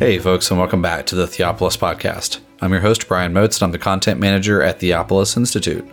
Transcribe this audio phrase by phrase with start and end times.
[0.00, 2.40] Hey, folks, and welcome back to the Theopolis Podcast.
[2.62, 5.86] I'm your host, Brian Motes, and I'm the content manager at Theopolis Institute.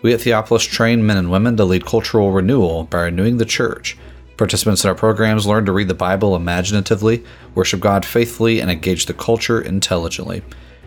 [0.00, 3.98] We at Theopolis train men and women to lead cultural renewal by renewing the church.
[4.38, 9.04] Participants in our programs learn to read the Bible imaginatively, worship God faithfully, and engage
[9.04, 10.40] the culture intelligently.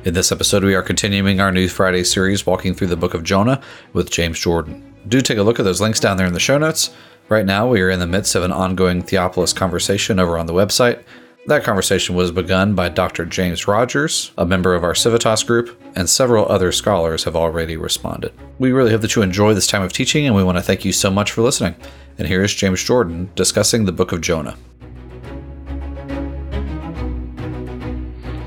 [0.03, 3.23] In this episode, we are continuing our new Friday series, walking through the book of
[3.23, 3.61] Jonah
[3.93, 4.91] with James Jordan.
[5.07, 6.95] Do take a look at those links down there in the show notes.
[7.29, 10.53] Right now, we are in the midst of an ongoing Theopolis conversation over on the
[10.53, 11.03] website.
[11.47, 13.23] That conversation was begun by Dr.
[13.23, 18.33] James Rogers, a member of our Civitas group, and several other scholars have already responded.
[18.57, 20.83] We really hope that you enjoy this time of teaching, and we want to thank
[20.85, 21.75] you so much for listening.
[22.17, 24.57] And here is James Jordan discussing the book of Jonah.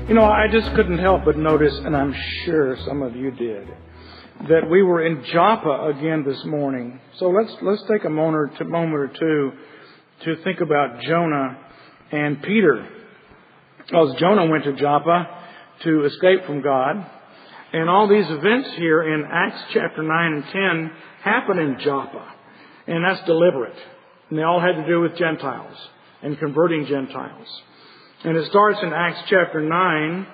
[0.09, 2.13] You know, I just couldn't help but notice, and I'm
[2.43, 3.65] sure some of you did,
[4.49, 6.99] that we were in Joppa again this morning.
[7.17, 9.51] So let's let's take a moment or, two
[10.25, 11.68] to think about Jonah
[12.11, 12.87] and Peter.
[13.77, 15.27] Because Jonah went to Joppa
[15.83, 17.05] to escape from God.
[17.71, 20.91] And all these events here in Acts chapter 9 and 10
[21.23, 22.33] happen in Joppa.
[22.87, 23.77] And that's deliberate.
[24.29, 25.75] And they all had to do with Gentiles
[26.21, 27.47] and converting Gentiles.
[28.23, 30.27] And it starts in Acts chapter 9,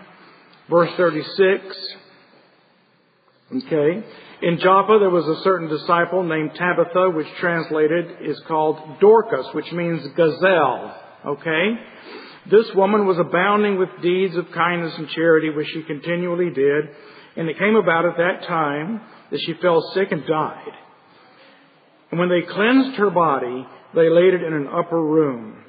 [0.69, 1.95] verse 36.
[3.57, 4.03] Okay.
[4.41, 9.71] In Joppa there was a certain disciple named Tabitha, which translated is called Dorcas, which
[9.71, 11.01] means gazelle.
[11.25, 11.79] Okay?
[12.49, 16.89] This woman was abounding with deeds of kindness and charity, which she continually did.
[17.35, 20.71] And it came about at that time that she fell sick and died.
[22.11, 25.63] And when they cleansed her body, they laid it in an upper room.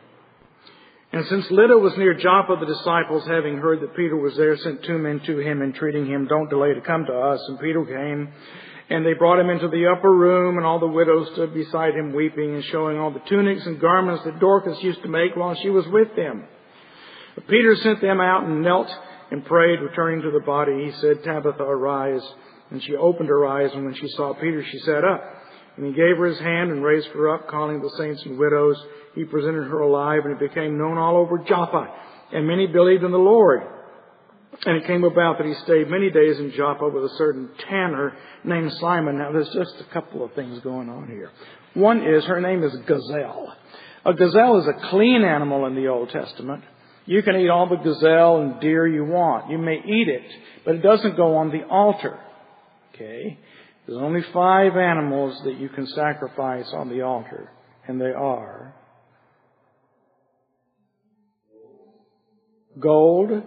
[1.12, 4.84] And since Lydda was near Joppa, the disciples, having heard that Peter was there, sent
[4.84, 7.40] two men to him, entreating him, Don't delay to come to us.
[7.48, 8.28] And Peter came
[8.88, 12.14] and they brought him into the upper room, and all the widows stood beside him
[12.14, 15.70] weeping and showing all the tunics and garments that Dorcas used to make while she
[15.70, 16.44] was with them.
[17.34, 18.88] But Peter sent them out and knelt
[19.30, 20.84] and prayed, returning to the body.
[20.84, 22.22] He said, Tabitha, arise.
[22.70, 25.22] And she opened her eyes, and when she saw Peter, she sat up.
[25.76, 28.76] And he gave her his hand and raised her up, calling the saints and widows.
[29.14, 31.92] He presented her alive, and it became known all over Joppa.
[32.32, 33.62] And many believed in the Lord.
[34.64, 38.14] And it came about that he stayed many days in Joppa with a certain tanner
[38.42, 39.18] named Simon.
[39.18, 41.30] Now, there's just a couple of things going on here.
[41.74, 43.54] One is her name is Gazelle.
[44.06, 46.62] A gazelle is a clean animal in the Old Testament.
[47.06, 49.50] You can eat all the gazelle and deer you want.
[49.50, 50.24] You may eat it,
[50.64, 52.18] but it doesn't go on the altar.
[52.94, 53.38] Okay?
[53.86, 57.50] There's only five animals that you can sacrifice on the altar,
[57.86, 58.74] and they are
[62.80, 63.42] gold,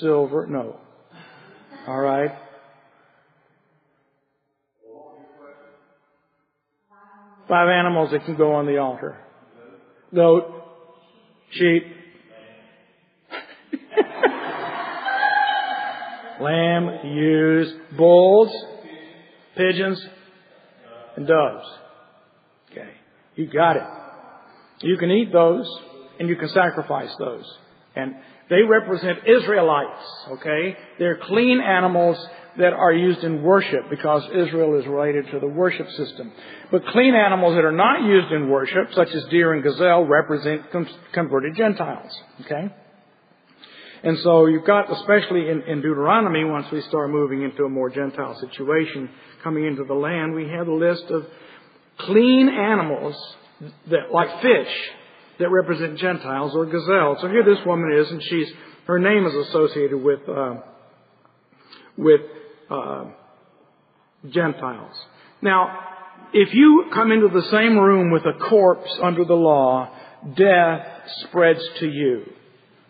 [0.00, 0.80] silver, no.
[1.86, 2.30] All right?
[7.48, 9.16] Five animals that can go on the altar.
[10.14, 10.44] Goat,
[11.50, 11.84] sheep,
[16.40, 18.50] lamb, ewes, bulls,
[19.56, 20.04] pigeons,
[21.16, 21.66] and doves.
[22.70, 22.90] Okay.
[23.34, 23.82] You got it.
[24.82, 25.66] You can eat those
[26.20, 27.44] and you can sacrifice those.
[27.96, 28.14] And
[28.50, 30.76] they represent Israelites, okay?
[30.98, 32.16] They're clean animals
[32.58, 36.32] that are used in worship because Israel is related to the worship system.
[36.70, 40.62] But clean animals that are not used in worship, such as deer and gazelle, represent
[41.12, 42.12] converted Gentiles,
[42.44, 42.74] okay?
[44.02, 47.90] And so you've got, especially in, in, Deuteronomy, once we start moving into a more
[47.90, 49.10] Gentile situation,
[49.42, 51.26] coming into the land, we have a list of
[51.98, 53.16] clean animals
[53.90, 54.74] that, like fish,
[55.38, 57.18] that represent Gentiles or gazelles.
[57.20, 58.48] So here this woman is, and she's
[58.86, 60.54] her name is associated with uh,
[61.96, 62.20] with
[62.70, 63.04] uh,
[64.28, 64.94] Gentiles.
[65.42, 65.78] Now,
[66.32, 69.90] if you come into the same room with a corpse under the law,
[70.36, 70.86] death
[71.22, 72.24] spreads to you.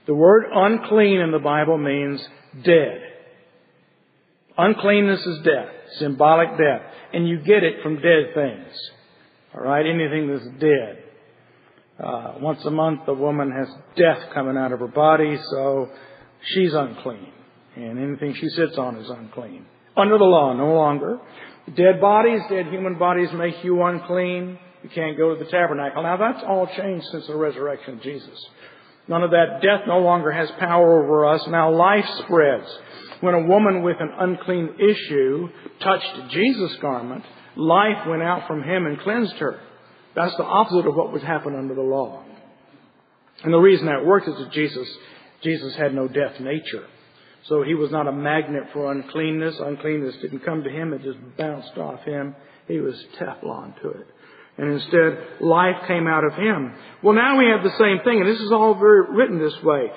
[0.06, 2.26] The word unclean in the Bible means
[2.64, 3.02] dead.
[4.56, 6.82] Uncleanness is death, symbolic death,
[7.12, 8.74] and you get it from dead things.
[9.54, 11.04] All right, anything that's dead.
[12.02, 15.88] Uh, once a month, the woman has death coming out of her body, so
[16.42, 17.32] she's unclean.
[17.74, 19.66] And anything she sits on is unclean.
[19.96, 21.18] Under the law, no longer.
[21.74, 24.58] Dead bodies, dead human bodies make you unclean.
[24.82, 26.02] You can't go to the tabernacle.
[26.04, 28.46] Now that's all changed since the resurrection of Jesus.
[29.08, 31.44] None of that death no longer has power over us.
[31.48, 32.66] Now life spreads.
[33.20, 35.48] When a woman with an unclean issue
[35.82, 37.24] touched Jesus' garment,
[37.56, 39.58] life went out from him and cleansed her.
[40.18, 42.24] That's the opposite of what would happen under the law.
[43.44, 44.88] And the reason that worked is that Jesus,
[45.42, 46.84] Jesus had no death nature.
[47.44, 49.54] So he was not a magnet for uncleanness.
[49.60, 52.34] Uncleanness didn't come to him, it just bounced off him.
[52.66, 54.06] He was Teflon to it.
[54.58, 56.74] And instead, life came out of him.
[57.00, 59.92] Well, now we have the same thing, and this is all very written this way.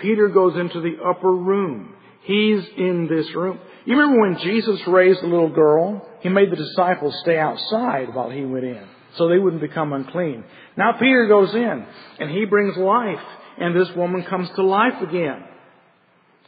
[0.00, 1.92] Peter goes into the upper room.
[2.22, 3.58] He's in this room.
[3.84, 6.08] You remember when Jesus raised the little girl?
[6.20, 8.86] He made the disciples stay outside while he went in
[9.16, 10.44] so they wouldn't become unclean.
[10.76, 11.86] Now Peter goes in
[12.18, 13.24] and he brings life
[13.58, 15.44] and this woman comes to life again.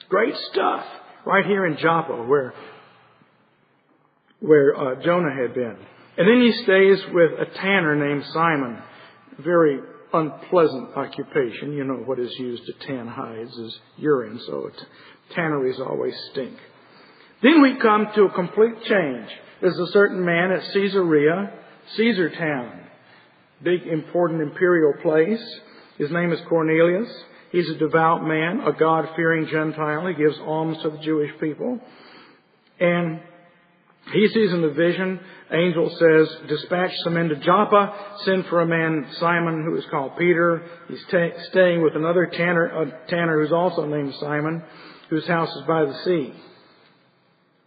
[0.09, 0.85] Great stuff
[1.27, 2.55] right here in Joppa where
[4.41, 5.77] where uh, Jonah had been.
[6.17, 8.83] And then he stays with a tanner named Simon.
[9.39, 9.81] Very
[10.13, 11.73] unpleasant occupation.
[11.73, 14.71] You know what is used to tan hides is urine, so
[15.35, 16.57] tanneries always stink.
[17.43, 19.29] Then we come to a complete change.
[19.61, 21.53] There's a certain man at Caesarea,
[21.97, 22.81] Caesar town,
[23.63, 25.43] big important imperial place.
[25.97, 27.09] His name is Cornelius.
[27.51, 30.07] He's a devout man, a God-fearing Gentile.
[30.07, 31.81] He gives alms to the Jewish people.
[32.79, 33.21] And
[34.13, 35.19] he sees in the vision,
[35.51, 40.17] angel says, dispatch some men to Joppa, send for a man, Simon, who is called
[40.17, 40.63] Peter.
[40.89, 41.03] He's
[41.51, 44.63] staying with another tanner, a tanner who's also named Simon,
[45.11, 46.33] whose house is by the sea.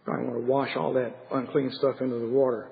[0.06, 2.68] I want to wash all that unclean stuff into the water.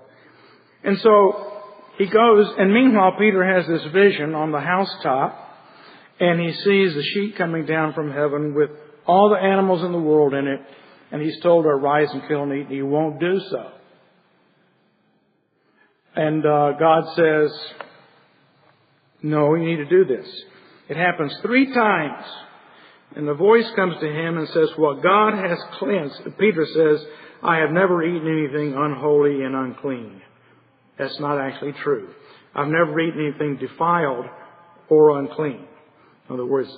[0.83, 1.63] And so
[1.99, 5.49] he goes, and meanwhile Peter has this vision on the housetop,
[6.19, 8.71] and he sees the sheet coming down from heaven with
[9.07, 10.61] all the animals in the world in it,
[11.13, 13.73] and he's told to rise and kill and eat, and he won't do so.
[16.15, 17.51] And uh, God says,
[19.23, 20.27] no, you need to do this.
[20.89, 22.27] It happens three times.
[23.17, 26.39] And the voice comes to him and says, What God has cleansed.
[26.39, 27.07] Peter says,
[27.43, 30.23] I have never eaten anything unholy and unclean.
[31.01, 32.11] That's not actually true.
[32.55, 34.27] I've never eaten anything defiled
[34.91, 35.67] or unclean.
[36.29, 36.69] In other words,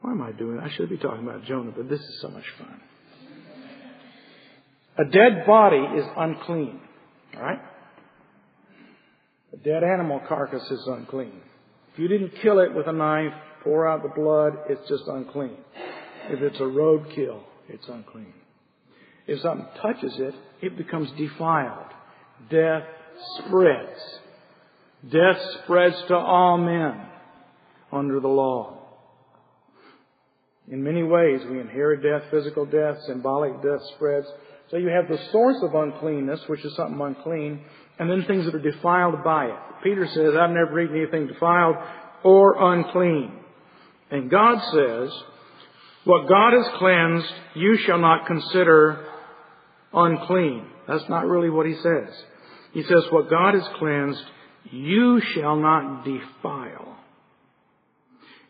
[0.00, 0.60] why am I doing?
[0.60, 2.80] I should be talking about Jonah, but this is so much fun.
[4.96, 6.80] A dead body is unclean.
[7.36, 7.60] Alright?
[9.52, 11.42] A dead animal carcass is unclean.
[11.92, 15.58] If you didn't kill it with a knife, pour out the blood, it's just unclean.
[16.30, 18.32] If it's a roadkill, it's unclean.
[19.28, 21.86] If something touches it, it becomes defiled.
[22.50, 22.84] Death
[23.38, 24.00] spreads.
[25.12, 26.98] Death spreads to all men
[27.92, 28.74] under the law.
[30.70, 34.26] In many ways, we inherit death, physical death, symbolic death spreads.
[34.70, 37.60] So you have the source of uncleanness, which is something unclean,
[37.98, 39.58] and then things that are defiled by it.
[39.82, 41.76] Peter says, I've never eaten anything defiled
[42.24, 43.32] or unclean.
[44.10, 45.10] And God says,
[46.04, 49.07] what God has cleansed, you shall not consider
[49.92, 50.66] unclean.
[50.86, 52.08] That's not really what he says.
[52.72, 54.22] He says, what God has cleansed,
[54.70, 56.96] you shall not defile.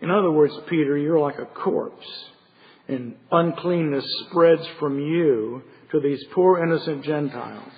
[0.01, 2.07] In other words, Peter, you're like a corpse,
[2.87, 5.63] and uncleanness spreads from you
[5.93, 7.73] to these poor innocent Gentiles.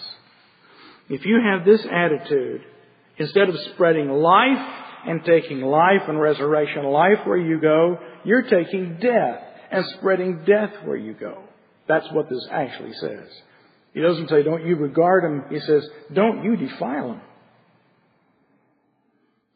[1.09, 2.63] If you have this attitude,
[3.19, 4.69] instead of spreading life
[5.07, 10.73] and taking life and resurrection life where you go, you're taking death and spreading death
[10.85, 11.43] where you go.
[11.89, 13.29] That's what this actually says.
[13.95, 15.45] He doesn't say, don't you regard him.
[15.51, 17.21] He says, don't you defile him.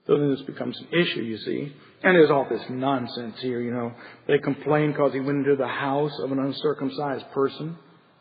[0.07, 1.73] So then this becomes an issue, you see.
[2.03, 3.93] And there's all this nonsense here, you know.
[4.27, 7.79] They complain because he went into the house of an uncircumcised person.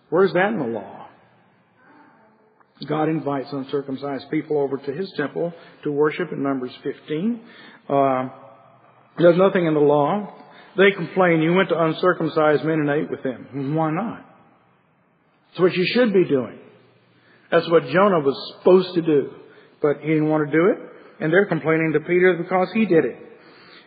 [0.10, 1.08] Where's that in the law?
[2.88, 7.42] God invites uncircumcised people over to his temple to worship in Numbers 15.
[7.90, 8.30] Uh,
[9.18, 10.34] there's nothing in the law.
[10.78, 13.76] They complain, you went to uncircumcised men and ate with them.
[13.76, 14.33] Why not?
[15.54, 16.58] It's what you should be doing.
[17.52, 19.30] That's what Jonah was supposed to do.
[19.84, 20.80] But he didn't want to do it,
[21.24, 23.18] and they're complaining to Peter because he did it.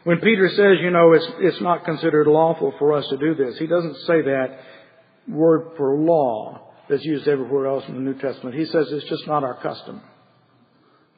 [0.05, 3.59] When Peter says, you know, it's, it's not considered lawful for us to do this,
[3.59, 4.61] he doesn't say that
[5.27, 8.55] word for law that's used everywhere else in the New Testament.
[8.55, 10.01] He says it's just not our custom.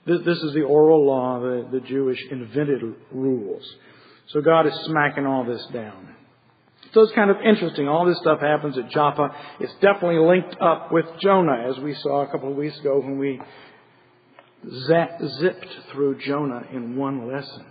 [0.07, 2.81] This, this is the oral law, the, the Jewish invented
[3.13, 3.63] rules.
[4.29, 6.15] So God is smacking all this down.
[6.95, 7.87] So it's kind of interesting.
[7.87, 9.35] All this stuff happens at Joppa.
[9.61, 13.19] It's definitely linked up with Jonah, as we saw a couple of weeks ago when
[13.19, 13.41] we
[14.69, 17.67] zipped through Jonah in one lesson.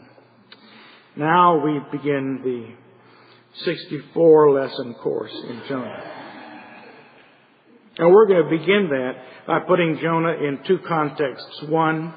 [1.15, 2.75] Now we begin the
[3.65, 6.03] 64 lesson course in Jonah.
[7.97, 9.13] And we're going to begin that
[9.47, 11.63] by putting Jonah in two contexts.
[11.63, 12.13] One,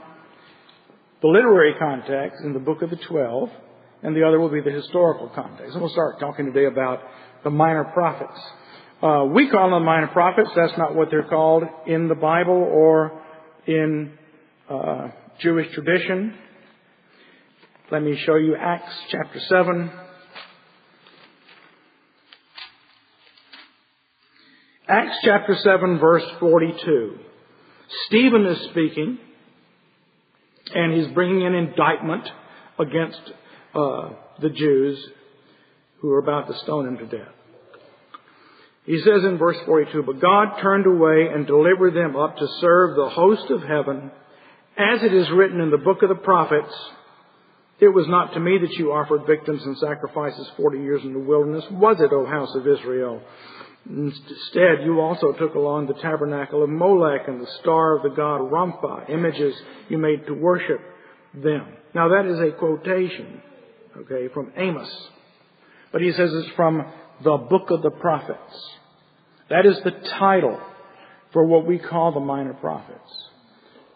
[1.23, 3.49] the literary context in the book of the Twelve,
[4.03, 5.73] and the other will be the historical context.
[5.73, 7.01] And we'll start talking today about
[7.45, 8.39] the minor prophets.
[9.03, 10.51] Uh, we call them minor prophets.
[10.55, 13.23] That's not what they're called in the Bible or
[13.67, 14.13] in
[14.69, 15.09] uh,
[15.41, 16.35] Jewish tradition.
[17.91, 19.91] Let me show you Acts chapter 7.
[24.89, 27.19] Acts chapter 7 verse 42.
[28.07, 29.19] Stephen is speaking
[30.75, 32.29] and he's bringing an indictment
[32.79, 33.21] against
[33.75, 34.11] uh,
[34.41, 34.99] the Jews
[36.01, 37.33] who were about to stone him to death.
[38.87, 42.97] He says in verse 42, But God turned away and delivered them up to serve
[42.97, 44.11] the host of heaven,
[44.77, 46.73] as it is written in the book of the prophets,
[47.79, 51.19] It was not to me that you offered victims and sacrifices forty years in the
[51.19, 53.23] wilderness, was it, O house of Israel?
[53.89, 58.41] Instead, you also took along the tabernacle of Molech and the star of the god
[58.41, 59.55] Rempha, images
[59.89, 60.81] you made to worship
[61.35, 61.67] them.
[61.95, 63.43] Now that is a quotation,
[63.99, 64.91] okay, from Amos.
[65.93, 66.85] But he says it's from
[67.23, 68.71] the book of the prophets.
[69.49, 70.61] That is the title
[71.33, 73.29] for what we call the minor prophets.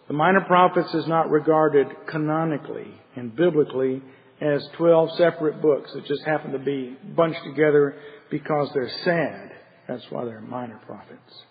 [0.09, 4.03] The minor prophets is not regarded canonically and biblically
[4.41, 7.97] as 12 separate books that just happen to be bunched together
[8.31, 9.53] because they're sad.
[9.89, 11.43] That's why they're minor prophets.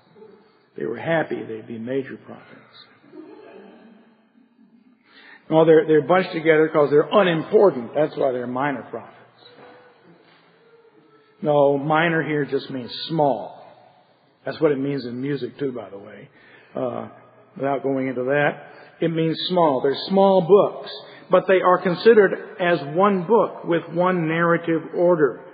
[0.77, 2.85] They were happy, they'd be major prophets.
[5.53, 7.91] No, they're, they're bunched together because they're unimportant.
[7.93, 9.13] That's why they're minor prophets.
[11.43, 13.63] No, minor here just means small.
[14.47, 16.29] That's what it means in music too, by the way.
[16.75, 17.07] Uh,
[17.55, 18.63] without going into that,
[18.99, 19.81] it means small.
[19.83, 20.91] They're small books,
[21.29, 25.45] but they are considered as one book with one narrative order.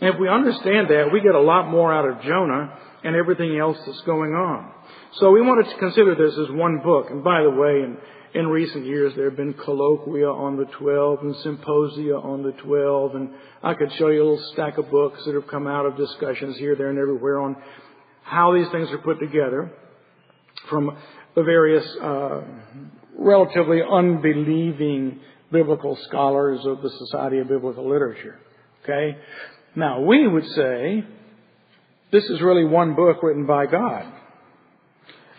[0.00, 3.58] And if we understand that, we get a lot more out of Jonah and everything
[3.58, 4.70] else that's going on.
[5.14, 7.10] So we wanted to consider this as one book.
[7.10, 7.96] And by the way, in,
[8.34, 13.14] in recent years, there have been colloquia on the 12 and symposia on the 12.
[13.14, 13.30] And
[13.62, 16.56] I could show you a little stack of books that have come out of discussions
[16.58, 17.56] here, there, and everywhere on
[18.22, 19.72] how these things are put together
[20.68, 20.96] from
[21.34, 22.42] the various uh,
[23.16, 25.20] relatively unbelieving
[25.50, 28.38] biblical scholars of the Society of Biblical Literature.
[28.84, 29.16] Okay?
[29.74, 31.04] Now, we would say
[32.12, 34.12] this is really one book written by God.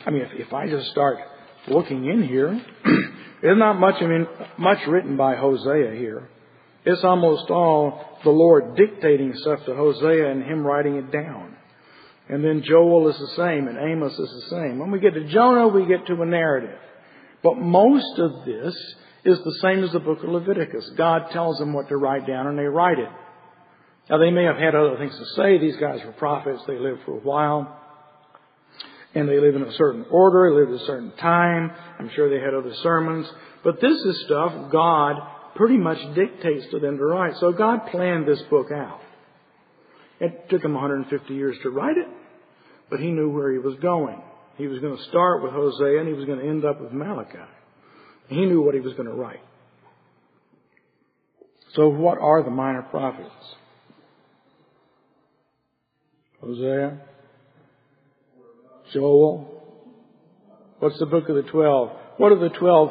[0.05, 1.19] I mean, if, if I just start
[1.69, 2.61] looking in here,
[3.41, 6.29] there's not much, I mean, much written by Hosea here.
[6.85, 11.55] It's almost all the Lord dictating stuff to Hosea and him writing it down.
[12.29, 14.79] And then Joel is the same and Amos is the same.
[14.79, 16.77] When we get to Jonah, we get to a narrative.
[17.43, 18.75] But most of this
[19.25, 20.91] is the same as the book of Leviticus.
[20.95, 23.09] God tells them what to write down and they write it.
[24.09, 25.57] Now they may have had other things to say.
[25.57, 26.61] These guys were prophets.
[26.67, 27.79] They lived for a while.
[29.15, 31.71] And they live in a certain order, they live at a certain time.
[31.97, 33.27] I'm sure they had other sermons.
[33.63, 35.15] But this is stuff God
[35.55, 37.33] pretty much dictates to them to write.
[37.39, 39.01] So God planned this book out.
[40.19, 42.07] It took him 150 years to write it,
[42.89, 44.21] but he knew where he was going.
[44.57, 46.91] He was going to start with Hosea and he was going to end up with
[46.91, 47.37] Malachi.
[48.27, 49.39] He knew what he was going to write.
[51.73, 53.29] So what are the minor prophets?
[56.41, 56.99] Hosea,
[58.93, 59.55] Joel.
[60.79, 61.91] What's the book of the twelve?
[62.17, 62.89] What are the twelve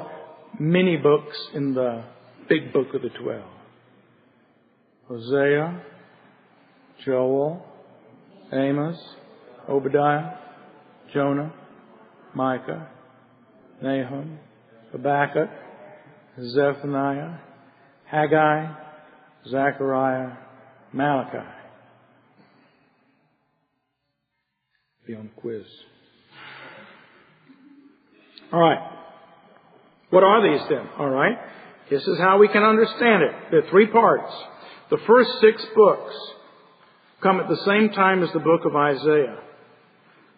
[0.58, 2.04] mini books in the
[2.48, 3.50] big book of the twelve?
[5.08, 5.82] Hosea,
[7.04, 7.64] Joel,
[8.52, 8.98] Amos,
[9.68, 10.34] Obadiah,
[11.14, 11.52] Jonah,
[12.34, 12.88] Micah,
[13.82, 14.38] Nahum,
[14.92, 15.48] Habakkuk,
[16.40, 17.38] Zephaniah,
[18.04, 18.74] Haggai,
[19.48, 20.36] Zechariah,
[20.92, 21.58] Malachi.
[25.08, 25.64] be on the quiz.
[28.52, 28.80] All right.
[30.10, 30.88] What are these then?
[30.98, 31.36] All right.
[31.90, 33.32] This is how we can understand it.
[33.50, 34.32] There are three parts.
[34.90, 36.14] The first six books
[37.22, 39.38] come at the same time as the book of Isaiah.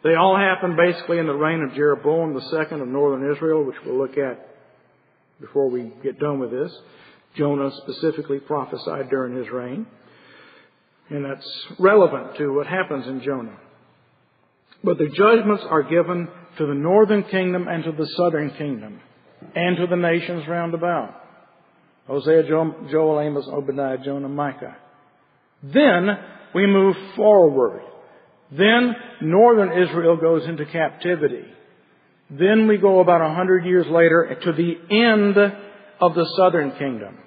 [0.03, 3.99] They all happen basically in the reign of Jeroboam II of northern Israel, which we'll
[3.99, 4.49] look at
[5.41, 6.73] before we get done with this.
[7.37, 9.87] Jonah specifically prophesied during his reign.
[11.11, 11.47] And that's
[11.79, 13.57] relevant to what happens in Jonah.
[14.83, 19.01] But the judgments are given to the northern kingdom and to the southern kingdom
[19.55, 21.15] and to the nations round about.
[22.07, 24.77] Hosea, Joel, Amos, Obadiah, Jonah, Micah.
[25.63, 26.09] Then
[26.55, 27.83] we move forward.
[28.51, 31.45] Then northern Israel goes into captivity.
[32.31, 35.37] Then we go about a hundred years later to the end
[36.01, 37.19] of the southern kingdom.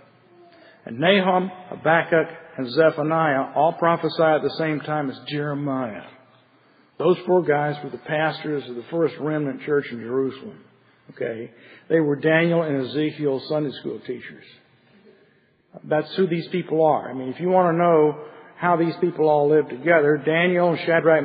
[0.86, 2.28] And Nahum, Habakkuk,
[2.58, 6.04] and Zephaniah all prophesy at the same time as Jeremiah.
[6.98, 10.64] Those four guys were the pastors of the first remnant church in Jerusalem.
[11.12, 11.52] Okay?
[11.90, 14.46] They were Daniel and Ezekiel's Sunday school teachers.
[15.84, 17.10] That's who these people are.
[17.10, 18.26] I mean, if you want to know
[18.58, 21.24] how these people all lived together, Daniel Shadrach,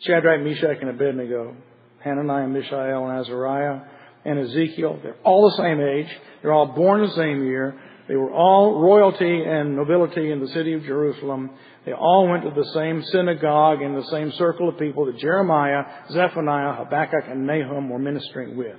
[0.00, 1.56] Shadrach, Meshach, and Abednego,
[2.04, 3.80] Hananiah, Mishael, and Azariah,
[4.24, 6.08] and Ezekiel, they're all the same age.
[6.42, 7.80] They're all born the same year.
[8.08, 11.50] They were all royalty and nobility in the city of Jerusalem.
[11.84, 15.84] They all went to the same synagogue in the same circle of people that Jeremiah,
[16.10, 18.76] Zephaniah, Habakkuk, and Nahum were ministering with.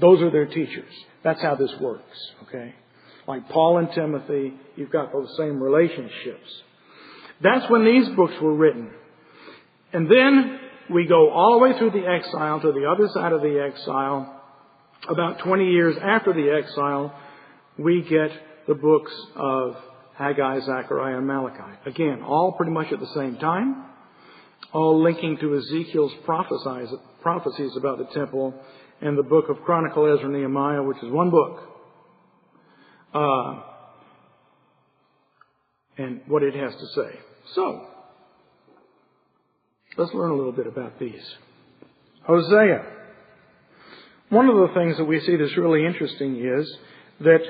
[0.00, 0.92] Those are their teachers.
[1.24, 2.74] That's how this works, okay?
[3.26, 6.62] Like Paul and Timothy, you've got those same relationships.
[7.42, 8.90] That's when these books were written.
[9.92, 13.42] And then we go all the way through the exile to the other side of
[13.42, 14.40] the exile.
[15.08, 17.14] About 20 years after the exile,
[17.76, 18.30] we get
[18.68, 19.74] the books of
[20.16, 21.78] Haggai, Zechariah, and Malachi.
[21.86, 23.86] Again, all pretty much at the same time,
[24.72, 28.54] all linking to Ezekiel's prophecies about the temple
[29.00, 31.60] and the book of Chronicle, Ezra, Nehemiah, which is one book.
[33.14, 33.62] Uh,
[35.96, 37.18] and what it has to say.
[37.54, 37.86] So,
[39.96, 41.24] let's learn a little bit about these.
[42.26, 42.84] Hosea.
[44.28, 46.70] One of the things that we see that's really interesting is
[47.20, 47.40] that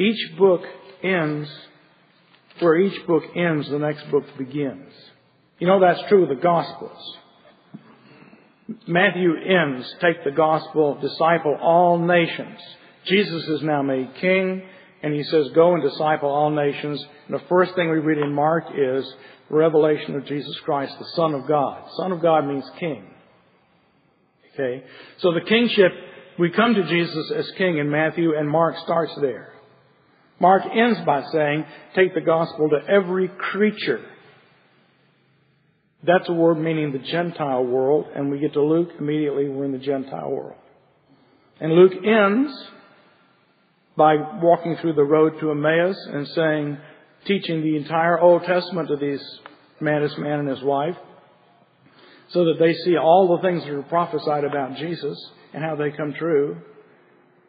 [0.00, 0.62] each book
[1.02, 1.48] ends
[2.60, 4.92] where each book ends, the next book begins.
[5.58, 7.16] You know that's true of the Gospels.
[8.86, 12.58] Matthew ends, take the gospel, disciple all nations.
[13.04, 14.62] Jesus is now made king,
[15.02, 17.04] and he says, go and disciple all nations.
[17.26, 19.04] And the first thing we read in Mark is
[19.48, 21.82] revelation of Jesus Christ, the Son of God.
[21.96, 23.10] Son of God means king.
[24.54, 24.84] Okay?
[25.18, 25.90] So the kingship,
[26.38, 29.52] we come to Jesus as king in Matthew, and Mark starts there.
[30.40, 34.00] Mark ends by saying, take the gospel to every creature.
[36.02, 39.72] That's a word meaning the Gentile world, and we get to Luke, immediately we're in
[39.72, 40.56] the Gentile world.
[41.60, 42.50] And Luke ends
[43.96, 46.78] by walking through the road to Emmaus and saying,
[47.26, 49.22] teaching the entire Old Testament to these
[49.78, 50.96] man, this man and his wife,
[52.30, 55.18] so that they see all the things that are prophesied about Jesus
[55.52, 56.56] and how they come true.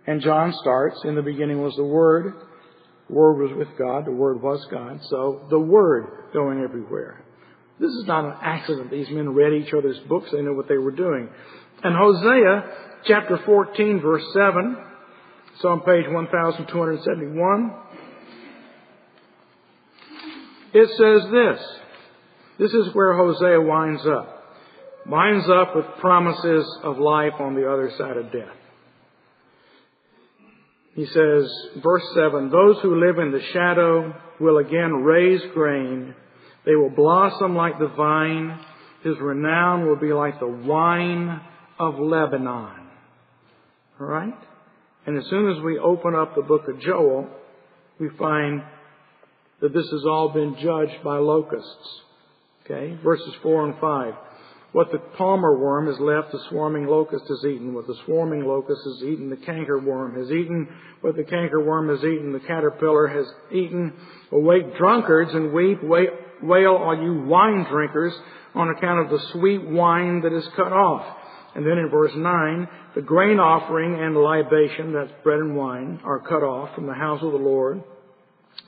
[0.07, 2.33] And John starts, in the beginning was the Word,
[3.12, 7.22] the Word was with God, the Word was God, so the Word going everywhere.
[7.77, 8.89] This is not an accident.
[8.89, 10.30] These men read each other's books.
[10.32, 11.27] They knew what they were doing.
[11.84, 12.63] And Hosea
[13.06, 14.78] chapter 14 verse 7,
[15.56, 17.74] it's on page 1271.
[20.74, 21.60] It says this.
[22.60, 24.38] This is where Hosea winds up.
[25.06, 28.56] Winds up with promises of life on the other side of death.
[30.95, 31.49] He says,
[31.82, 36.15] verse 7, those who live in the shadow will again raise grain
[36.65, 38.60] they will blossom like the vine.
[39.04, 41.41] His renown will be like the wine
[41.80, 42.88] of Lebanon.
[43.99, 44.38] All right?
[45.06, 47.27] And as soon as we open up the book of Joel,
[47.99, 48.62] we find
[49.62, 52.01] that this has all been judged by locusts.
[52.63, 52.97] Okay?
[53.04, 54.13] Verses 4 and 5.
[54.73, 57.73] What the palmer worm has left, the swarming locust has eaten.
[57.73, 60.69] What the swarming locust has eaten, the canker worm has eaten.
[61.01, 63.91] What the canker worm has eaten, the caterpillar has eaten.
[64.31, 68.13] Awake drunkards and weep, wail all you wine drinkers
[68.55, 71.17] on account of the sweet wine that is cut off.
[71.53, 76.19] And then in verse 9, the grain offering and libation, that's bread and wine, are
[76.19, 77.84] cut off from the house of the Lord.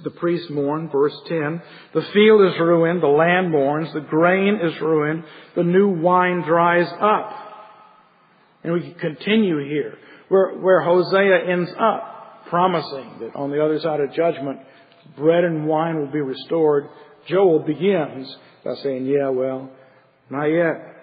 [0.04, 1.62] The priests mourn, verse 10.
[1.94, 5.24] The field is ruined, the land mourns, the grain is ruined,
[5.56, 7.32] the new wine dries up.
[8.64, 9.98] And we can continue here,
[10.30, 14.60] where, where Hosea ends up, promising that on the other side of judgment,
[15.18, 16.88] bread and wine will be restored.
[17.28, 19.70] Joel begins by saying, yeah, well,
[20.30, 20.94] not yet.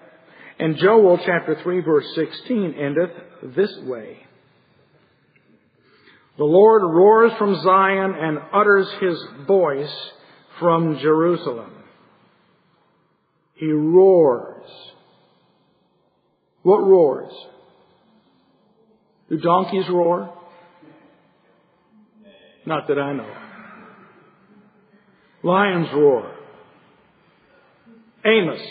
[0.59, 4.27] And Joel chapter 3 verse 16 endeth this way.
[6.41, 9.93] The Lord roars from Zion and utters his voice
[10.59, 11.71] from Jerusalem.
[13.53, 14.67] He roars.
[16.63, 17.31] What roars?
[19.29, 20.33] Do donkeys roar?
[22.65, 23.31] Not that I know.
[25.43, 26.35] Lions roar.
[28.25, 28.61] Amos.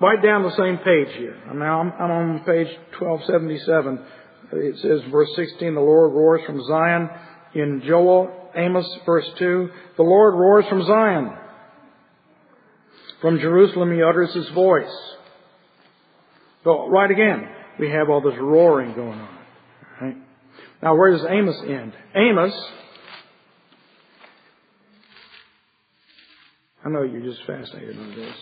[0.00, 1.40] Right down the same page here.
[1.48, 4.04] I'm, I'm on page 1277
[4.52, 7.08] it says, verse 16, the Lord roars from Zion.
[7.54, 11.36] In Joel, Amos, verse 2, the Lord roars from Zion.
[13.20, 14.92] From Jerusalem he utters his voice.
[16.64, 19.38] So, right again, we have all this roaring going on.
[20.00, 20.16] Right?
[20.82, 21.92] Now, where does Amos end?
[22.14, 22.52] Amos,
[26.84, 28.34] I know you're just fascinated on this.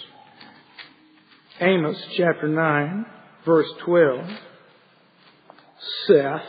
[1.61, 3.07] Amos chapter 9,
[3.45, 4.21] verse 12
[6.07, 6.43] saith,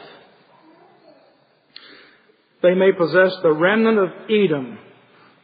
[2.61, 4.79] They may possess the remnant of Edom,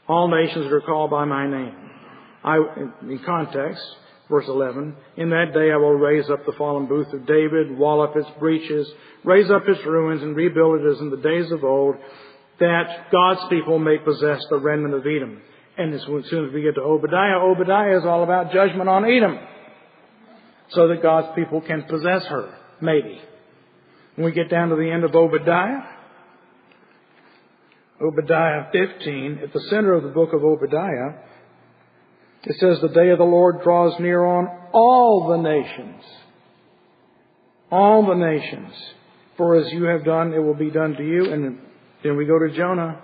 [0.07, 1.75] all nations that are called by my name.
[2.43, 2.57] I,
[3.01, 3.81] in context,
[4.29, 8.01] verse 11, In that day I will raise up the fallen booth of David, wall
[8.01, 8.87] up its breaches,
[9.23, 11.95] raise up its ruins, and rebuild it as in the days of old,
[12.59, 15.41] that God's people may possess the remnant of Edom.
[15.77, 19.39] And as soon as we get to Obadiah, Obadiah is all about judgment on Edom.
[20.71, 23.19] So that God's people can possess her, maybe.
[24.19, 25.81] When we get down to the end of Obadiah,
[28.01, 31.21] Obadiah 15, at the center of the book of Obadiah,
[32.43, 36.03] it says, The day of the Lord draws near on all the nations.
[37.71, 38.73] All the nations.
[39.37, 41.31] For as you have done, it will be done to you.
[41.31, 41.57] And
[42.03, 43.01] then we go to Jonah,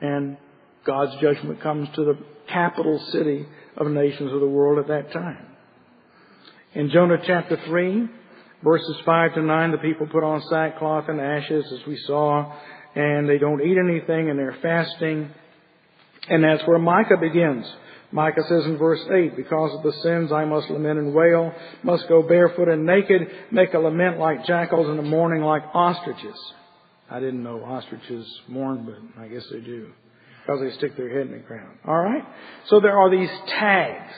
[0.00, 0.38] and
[0.86, 2.18] God's judgment comes to the
[2.50, 5.44] capital city of nations of the world at that time.
[6.72, 8.08] In Jonah chapter 3,
[8.62, 12.52] verses 5 to 9, the people put on sackcloth and ashes, as we saw,
[12.94, 15.30] and they don't eat anything, and they're fasting.
[16.28, 17.66] And that's where Micah begins.
[18.10, 22.08] Micah says in verse 8, Because of the sins I must lament and wail, must
[22.08, 26.38] go barefoot and naked, make a lament like jackals and a mourning like ostriches.
[27.10, 29.90] I didn't know ostriches mourn, but I guess they do.
[30.42, 31.78] Because they stick their head in the ground.
[31.86, 32.24] Alright?
[32.68, 34.14] So there are these tags.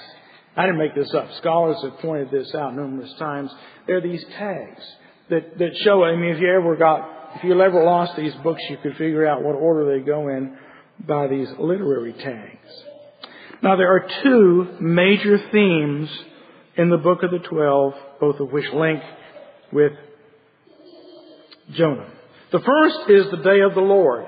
[0.56, 1.28] I didn't make this up.
[1.38, 3.50] Scholars have pointed this out numerous times.
[3.86, 4.82] There are these tags
[5.30, 8.60] that, that show, I mean, if you ever got, if you ever lost these books,
[8.68, 10.56] you could figure out what order they go in
[11.06, 12.68] by these literary tags.
[13.62, 16.10] Now there are two major themes
[16.76, 19.02] in the book of the twelve, both of which link
[19.72, 19.92] with
[21.74, 22.10] Jonah.
[22.52, 24.26] The first is the day of the Lord.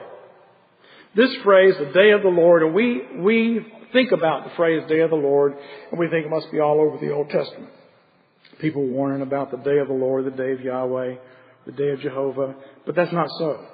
[1.16, 5.00] This phrase, the day of the Lord, and we, we think about the phrase day
[5.00, 5.54] of the Lord,
[5.90, 7.70] and we think it must be all over the Old Testament.
[8.60, 11.14] People warning about the day of the Lord, the day of Yahweh,
[11.66, 12.54] the day of Jehovah,
[12.86, 13.66] but that's not so.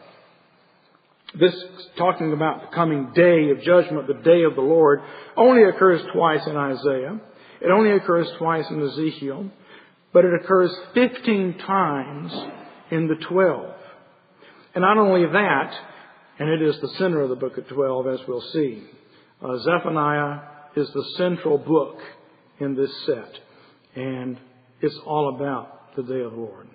[1.38, 1.54] This
[1.98, 5.02] talking about the coming day of judgment, the day of the Lord,
[5.37, 7.20] only occurs twice in Isaiah.
[7.61, 9.50] It only occurs twice in Ezekiel,
[10.12, 12.33] but it occurs 15 times
[12.90, 13.74] in the 12.
[14.74, 15.74] And not only that,
[16.38, 18.85] and it is the center of the book of 12, as we'll see.
[19.40, 20.40] Uh, Zephaniah
[20.74, 21.98] is the central book
[22.59, 23.38] in this set,
[23.94, 24.37] and
[24.81, 26.68] it's all about the day of the Lord.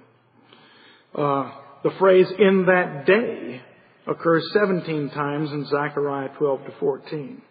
[1.13, 1.51] Uh,
[1.83, 3.61] the phrase "in that day"
[4.07, 7.41] occurs 17 times in Zechariah 12 to 14,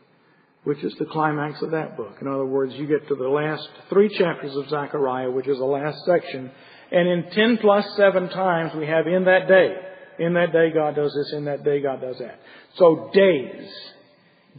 [0.64, 2.16] which is the climax of that book.
[2.22, 5.64] In other words, you get to the last three chapters of Zechariah, which is the
[5.64, 6.50] last section,
[6.90, 9.76] and in 10 plus 7 times we have in that day.
[10.18, 12.40] In that day God does this, in that day God does that.
[12.76, 13.70] So days.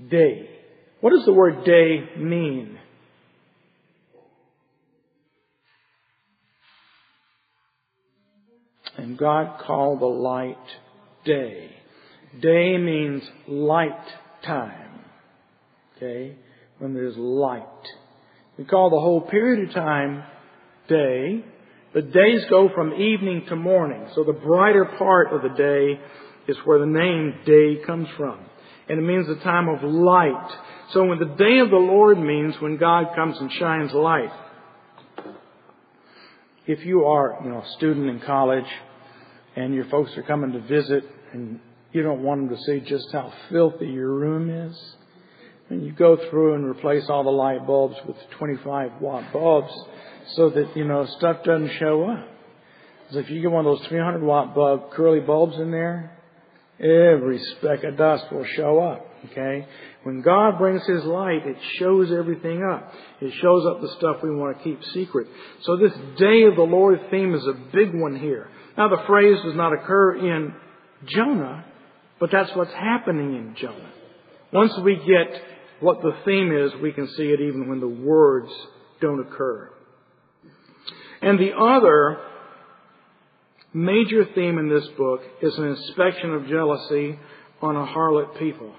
[0.10, 0.50] Day.
[1.02, 2.80] What does the word day mean?
[8.98, 10.56] And God called the light
[11.26, 11.70] day.
[12.42, 14.06] Day means light
[14.46, 15.02] time.
[15.98, 16.36] Okay?
[16.80, 17.64] When there's light.
[18.58, 20.24] We call the whole period of time
[20.88, 21.44] day.
[21.94, 24.08] But days go from evening to morning.
[24.16, 26.00] So the brighter part of the day
[26.48, 28.40] is where the name day comes from.
[28.90, 30.58] And it means the time of light.
[30.92, 34.32] So when the day of the Lord means when God comes and shines light.
[36.66, 38.70] If you are, you know, a student in college
[39.56, 41.60] and your folks are coming to visit and
[41.92, 44.96] you don't want them to see just how filthy your room is.
[45.70, 49.74] And you go through and replace all the light bulbs with 25 watt bulbs
[50.36, 52.28] so that, you know, stuff doesn't show up.
[53.12, 56.18] So if you get one of those 300 watt bulb, curly bulbs in there,
[56.80, 59.06] every speck of dust will show up.
[59.32, 59.68] Okay?
[60.04, 62.92] When God brings His light, it shows everything up.
[63.22, 65.28] It shows up the stuff we want to keep secret.
[65.64, 68.50] So this day of the Lord theme is a big one here.
[68.78, 70.54] Now the phrase does not occur in
[71.06, 71.66] Jonah,
[72.20, 73.92] but that's what's happening in Jonah.
[74.52, 75.42] Once we get
[75.80, 78.52] what the theme is, we can see it even when the words
[79.02, 79.70] don't occur.
[81.22, 82.20] And the other
[83.74, 87.20] major theme in this book is an inspection of jealousy
[87.62, 88.74] on a harlot people.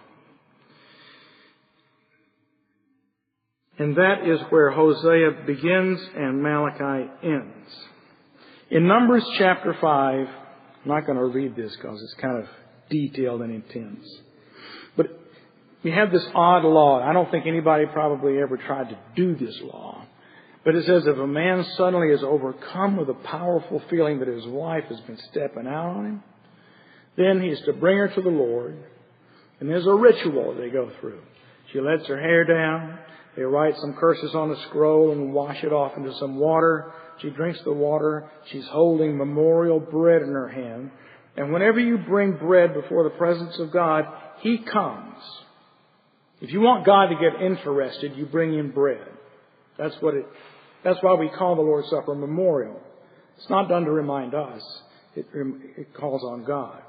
[3.78, 7.70] And that is where Hosea begins and Malachi ends.
[8.70, 10.28] In Numbers chapter 5, I'm
[10.84, 12.48] not going to read this because it's kind of
[12.88, 14.06] detailed and intense.
[14.96, 15.06] But
[15.82, 17.02] we have this odd law.
[17.02, 20.03] I don't think anybody probably ever tried to do this law.
[20.64, 24.46] But it says if a man suddenly is overcome with a powerful feeling that his
[24.46, 26.22] wife has been stepping out on him,
[27.16, 28.76] then he's to bring her to the Lord.
[29.60, 31.20] And there's a ritual they go through.
[31.72, 32.98] She lets her hair down.
[33.36, 36.92] They write some curses on a scroll and wash it off into some water.
[37.20, 38.30] She drinks the water.
[38.50, 40.90] She's holding memorial bread in her hand.
[41.36, 44.04] And whenever you bring bread before the presence of God,
[44.40, 45.16] He comes.
[46.40, 49.06] If you want God to get interested, you bring Him bread.
[49.78, 50.26] That's what it,
[50.84, 52.80] that's why we call the Lord's Supper a memorial.
[53.38, 54.62] It's not done to remind us.
[55.16, 56.82] It, it calls on God.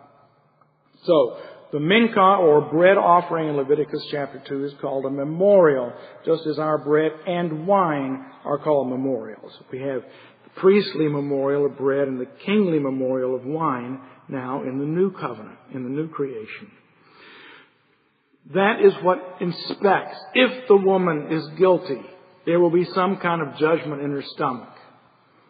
[1.05, 1.37] So,
[1.71, 5.93] the mincha or bread offering in Leviticus chapter 2 is called a memorial,
[6.25, 9.51] just as our bread and wine are called memorials.
[9.71, 14.79] We have the priestly memorial of bread and the kingly memorial of wine now in
[14.79, 16.71] the new covenant, in the new creation.
[18.53, 20.17] That is what inspects.
[20.33, 22.01] If the woman is guilty,
[22.45, 24.69] there will be some kind of judgment in her stomach.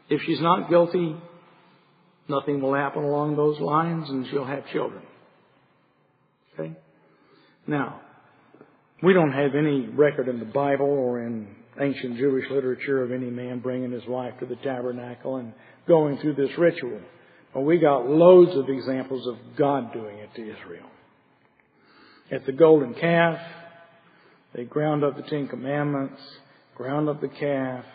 [0.09, 1.15] If she's not guilty,
[2.27, 5.01] nothing will happen along those lines and she'll have children.
[6.53, 6.75] Okay?
[7.67, 8.01] Now,
[9.03, 11.47] we don't have any record in the Bible or in
[11.79, 15.53] ancient Jewish literature of any man bringing his wife to the tabernacle and
[15.87, 17.01] going through this ritual.
[17.53, 20.87] But we got loads of examples of God doing it to Israel.
[22.31, 23.39] At the golden calf,
[24.53, 26.21] they ground up the Ten Commandments,
[26.75, 27.85] ground up the calf,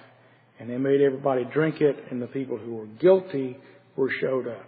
[0.59, 3.57] and they made everybody drink it, and the people who were guilty
[3.97, 4.67] were showed up.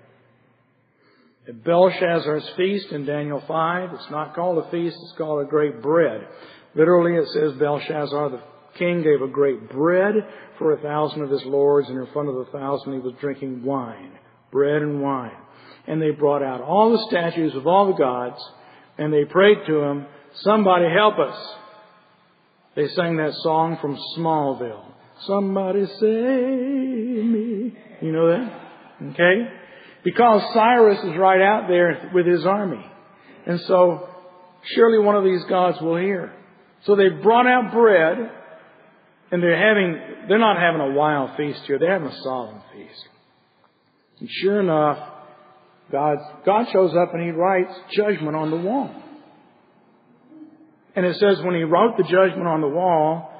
[1.48, 5.82] At Belshazzar's feast in Daniel 5, it's not called a feast, it's called a great
[5.82, 6.28] bread.
[6.74, 8.42] Literally, it says Belshazzar, the
[8.78, 10.14] king, gave a great bread
[10.58, 13.64] for a thousand of his lords, and in front of the thousand he was drinking
[13.64, 14.12] wine.
[14.52, 15.36] Bread and wine.
[15.86, 18.40] And they brought out all the statues of all the gods,
[18.96, 20.06] and they prayed to him,
[20.42, 21.51] Somebody help us.
[22.74, 24.84] They sang that song from Smallville.
[25.26, 27.76] Somebody save me.
[28.00, 28.60] You know that?
[29.10, 29.48] Okay?
[30.04, 32.84] Because Cyrus is right out there with his army.
[33.46, 34.08] And so,
[34.74, 36.32] surely one of these gods will hear.
[36.84, 38.30] So they brought out bread,
[39.30, 43.08] and they're having, they're not having a wild feast here, they're having a solemn feast.
[44.20, 44.98] And sure enough,
[45.90, 48.94] God, God shows up and He writes judgment on the wall.
[50.94, 53.32] And it says when He wrote the judgment on the wall,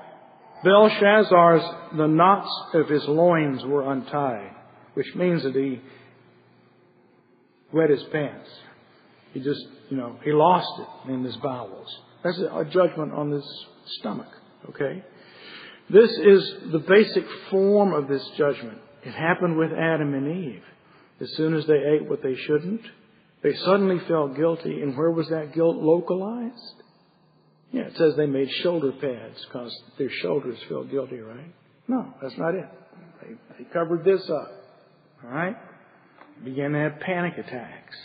[0.65, 1.63] Belshazzar's,
[1.97, 4.53] the knots of his loins were untied,
[4.95, 5.81] which means that he
[7.73, 8.49] wet his pants.
[9.33, 9.61] He just,
[9.91, 11.89] you know, he lost it in his bowels.
[12.23, 13.67] That's a judgment on his
[13.99, 14.29] stomach,
[14.69, 15.03] okay?
[15.91, 18.79] This is the basic form of this judgment.
[19.05, 20.63] It happened with Adam and Eve.
[21.21, 22.83] As soon as they ate what they shouldn't,
[23.43, 24.81] they suddenly felt guilty.
[24.81, 26.82] And where was that guilt localized?
[27.73, 31.55] Yeah, it says they made shoulder pads because their shoulders felt guilty, right?
[31.89, 32.69] No, that's not it.
[33.23, 34.53] They, they covered this up.
[35.25, 35.57] All right?
[36.45, 37.97] Began to have panic attacks.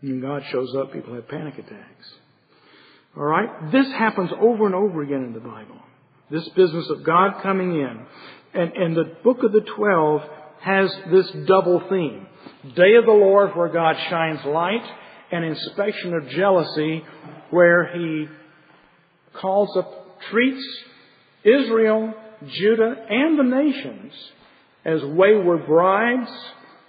[0.00, 2.06] When God shows up, people have panic attacks.
[3.16, 3.70] All right?
[3.70, 5.76] This happens over and over again in the Bible.
[6.30, 8.06] This business of God coming in.
[8.54, 10.22] And, and the book of the twelve
[10.60, 12.26] has this double theme.
[12.74, 14.84] Day of the Lord where God shines light
[15.32, 17.02] and inspection of jealousy
[17.50, 18.26] where he
[19.40, 20.62] calls up, treats
[21.44, 22.14] Israel,
[22.46, 24.12] Judah, and the nations
[24.84, 26.30] as wayward brides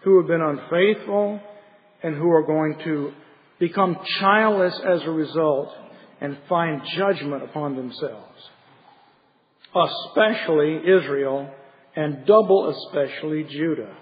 [0.03, 1.39] who have been unfaithful
[2.03, 3.11] and who are going to
[3.59, 5.69] become childless as a result
[6.19, 8.49] and find judgment upon themselves.
[9.75, 11.49] Especially Israel
[11.95, 13.95] and double especially Judah.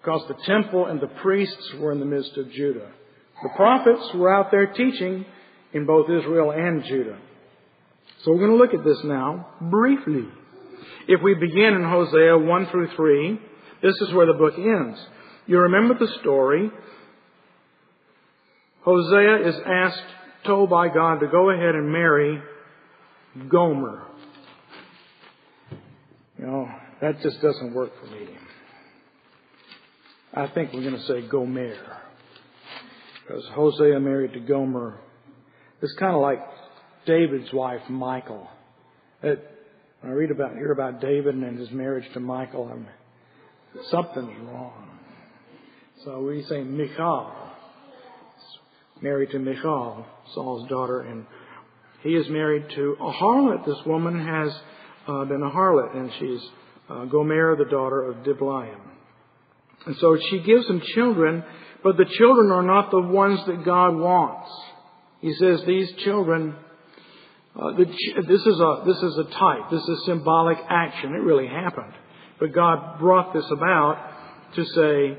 [0.00, 2.90] Because the temple and the priests were in the midst of Judah.
[3.42, 5.26] The prophets were out there teaching
[5.72, 7.18] in both Israel and Judah.
[8.24, 10.26] So we're going to look at this now briefly.
[11.08, 13.40] If we begin in Hosea 1 through 3,
[13.82, 14.98] this is where the book ends.
[15.46, 16.70] You remember the story.
[18.82, 20.02] Hosea is asked,
[20.46, 22.42] told by God to go ahead and marry
[23.48, 24.06] Gomer.
[26.38, 26.68] You know,
[27.00, 28.28] that just doesn't work for me.
[30.32, 31.74] I think we're going to say Gomer.
[33.26, 35.00] Because Hosea married to Gomer.
[35.82, 36.38] It's kind of like
[37.04, 38.48] David's wife, Michael.
[39.24, 39.44] It,
[40.00, 42.86] when I read about, hear about David and his marriage to Michael, I'm,
[43.90, 44.88] something's wrong.
[46.04, 47.32] So we say Michal,
[49.02, 51.26] married to Michal, Saul's daughter, and
[52.02, 53.66] he is married to a harlot.
[53.66, 54.52] This woman has
[55.08, 56.48] uh, been a harlot, and she's
[56.88, 58.78] uh, Gomer, the daughter of Diblaim.
[59.86, 61.42] And so she gives him children,
[61.82, 64.50] but the children are not the ones that God wants.
[65.20, 66.54] He says these children,
[67.56, 71.14] uh, the, this is a this is a type, this is a symbolic action.
[71.14, 71.92] It really happened,
[72.38, 73.96] but God brought this about
[74.54, 75.18] to say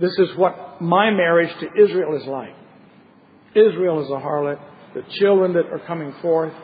[0.00, 2.54] this is what my marriage to Israel is like.
[3.54, 4.60] Israel is a harlot.
[4.94, 6.54] The children that are coming forth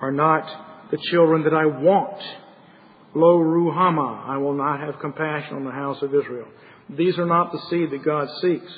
[0.00, 2.20] are not the children that I want.
[3.14, 6.48] Lo ruhama, I will not have compassion on the house of Israel.
[6.90, 8.72] These are not the seed that God seeks.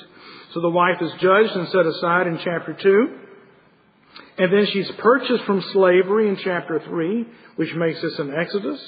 [0.53, 3.19] So the wife is judged and set aside in chapter 2.
[4.37, 8.79] And then she's purchased from slavery in chapter 3, which makes this an exodus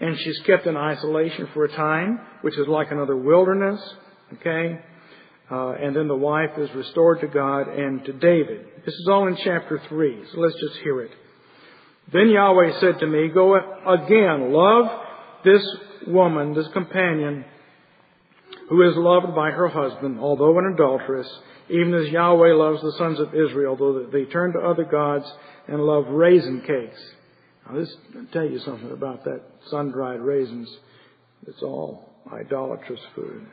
[0.00, 3.80] and she's kept in isolation for a time, which is like another wilderness.
[4.34, 4.80] Okay?
[5.50, 8.66] Uh, and then the wife is restored to God and to David.
[8.86, 11.10] This is all in chapter 3, so let's just hear it.
[12.12, 14.86] Then Yahweh said to me, Go again, love
[15.44, 15.62] this
[16.06, 17.44] woman, this companion,
[18.68, 21.28] who is loved by her husband, although an adulteress,
[21.68, 25.24] even as Yahweh loves the sons of Israel, though they turn to other gods
[25.68, 27.00] and love raisin cakes.
[27.66, 30.68] Now, this I'll tell you something about that sun-dried raisins.
[31.46, 33.46] It's all idolatrous food.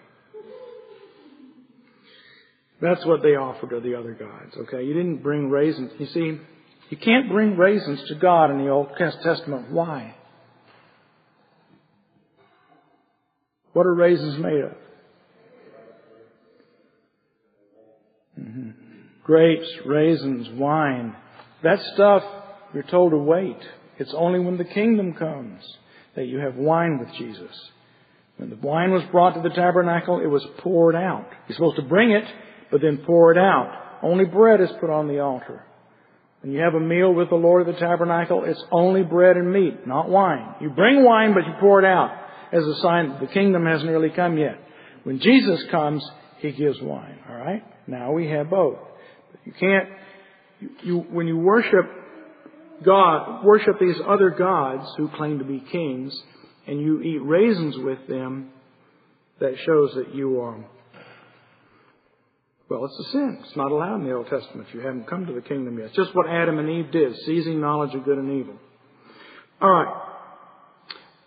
[2.82, 4.56] That's what they offer to the other gods.
[4.58, 5.92] Okay, you didn't bring raisins.
[5.98, 6.40] You see,
[6.90, 9.72] you can't bring raisins to God in the Old Testament.
[9.72, 10.16] Why?
[13.74, 14.72] What are raisins made of?
[18.40, 18.70] Mm-hmm.
[19.24, 21.16] Grapes, raisins, wine.
[21.64, 22.24] That stuff,
[22.74, 23.58] you're told to wait.
[24.00, 25.62] It's only when the kingdom comes
[26.16, 27.52] that you have wine with Jesus.
[28.38, 31.28] When the wine was brought to the tabernacle, it was poured out.
[31.48, 32.26] You're supposed to bring it,
[32.72, 34.00] but then pour it out.
[34.04, 35.66] Only bread is put on the altar.
[36.48, 39.52] When you have a meal with the Lord of the tabernacle, it's only bread and
[39.52, 40.56] meat, not wine.
[40.62, 42.10] You bring wine, but you pour it out
[42.54, 44.58] as a sign that the kingdom hasn't really come yet.
[45.04, 47.20] When Jesus comes, He gives wine.
[47.30, 47.66] All right?
[47.86, 48.78] Now we have both.
[49.44, 49.90] You can't,
[50.62, 51.84] you, you, when you worship
[52.82, 56.18] God, worship these other gods who claim to be kings,
[56.66, 58.52] and you eat raisins with them,
[59.42, 60.64] that shows that you are
[62.70, 63.40] well, it's a sin.
[63.46, 64.68] It's not allowed in the Old Testament.
[64.74, 65.88] You haven't come to the kingdom yet.
[65.88, 68.56] It's just what Adam and Eve did, seizing knowledge of good and evil.
[69.62, 70.04] All right.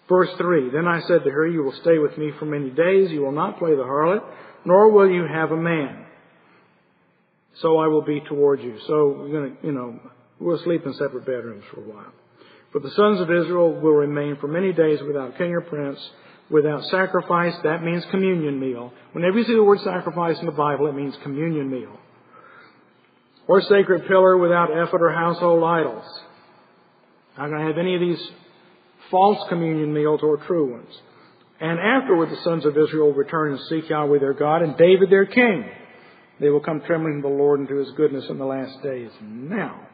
[0.09, 3.11] Verse 3 Then I said to her, You will stay with me for many days.
[3.11, 4.23] You will not play the harlot,
[4.67, 6.05] nor will you have a man.
[7.63, 8.79] So I will be toward you.
[8.87, 9.99] So we're going to, you know,
[10.39, 12.13] we'll sleep in separate bedrooms for a while.
[12.73, 15.99] But the sons of Israel will remain for many days without king or prince
[16.51, 18.93] without sacrifice, that means communion meal.
[19.13, 21.97] Whenever you see the word sacrifice in the Bible, it means communion meal.
[23.47, 26.05] Or sacred pillar without ephod or household idols.
[27.39, 28.31] Not going to have any of these
[29.11, 30.95] false communion meals or true ones.
[31.61, 35.11] And afterward, the sons of Israel will return and seek Yahweh their God and David
[35.11, 35.65] their king.
[36.41, 39.11] They will come trembling to the Lord and to his goodness in the last days.
[39.21, 39.87] Now,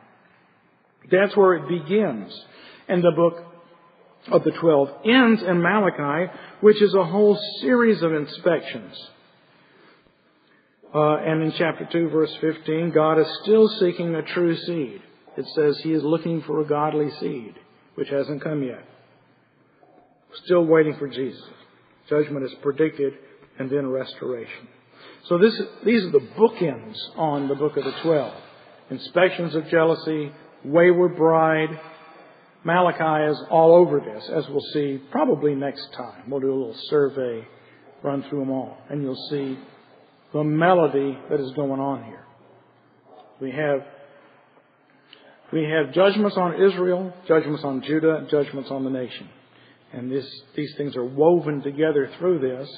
[1.11, 2.33] that's where it begins.
[2.89, 3.46] And the book
[4.33, 8.95] of the twelve ends in Malachi, which is a whole series of inspections.
[10.95, 15.03] Uh, and in chapter 2, verse 15, God is still seeking a true seed.
[15.37, 17.55] It says he is looking for a godly seed,
[17.97, 18.83] which hasn't come yet.
[20.45, 21.43] Still waiting for Jesus.
[22.09, 23.15] Judgment is predicted,
[23.59, 24.69] and then restoration.
[25.29, 28.35] So this, these are the bookends on the book of the twelve.
[28.91, 30.33] Inspections of jealousy,
[30.65, 31.79] wayward bride,
[32.67, 36.29] Malachi is all over this, as we'll see probably next time.
[36.29, 37.47] We'll do a little survey,
[38.03, 39.57] run through them all, and you'll see
[40.33, 42.25] the melody that is going on here.
[43.41, 43.87] We have
[45.53, 49.29] we have judgments on Israel, judgments on Judah, judgments on the nation.
[49.93, 50.27] And this,
[50.57, 52.69] these things are woven together through this.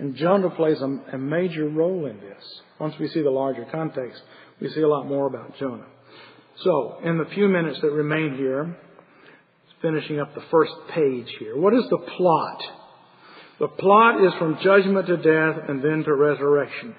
[0.00, 2.60] And Jonah plays a, a major role in this.
[2.80, 4.20] Once we see the larger context,
[4.60, 5.86] we see a lot more about Jonah.
[6.64, 8.76] So, in the few minutes that remain here,
[9.86, 11.56] finishing up the first page here.
[11.56, 12.62] What is the plot?
[13.60, 16.94] The plot is from judgment to death and then to resurrection.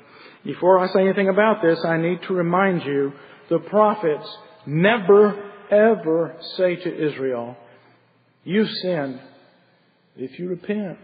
[0.45, 3.11] Before I say anything about this, I need to remind you
[3.49, 4.27] the prophets
[4.65, 7.57] never ever say to Israel,
[8.43, 9.19] You've sinned.
[10.15, 10.97] If you repent,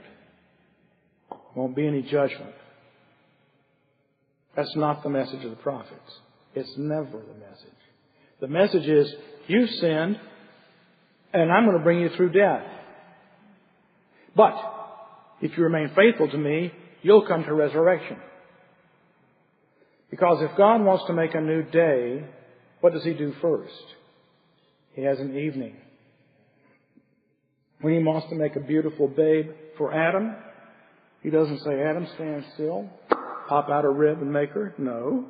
[1.56, 2.54] won't be any judgment.
[4.56, 6.20] That's not the message of the prophets.
[6.56, 7.80] It's never the message.
[8.40, 9.14] The message is,
[9.48, 10.18] You've sinned
[11.34, 12.64] and I'm going to bring you through death.
[14.36, 14.54] But
[15.42, 18.18] if you remain faithful to me, you'll come to resurrection.
[20.10, 22.24] Because if God wants to make a new day,
[22.82, 23.74] what does He do first?
[24.94, 25.76] He has an evening.
[27.82, 30.36] When He wants to make a beautiful babe for Adam,
[31.24, 32.90] He doesn't say, Adam, stand still,
[33.50, 34.76] pop out a rib and make her.
[34.78, 35.26] No.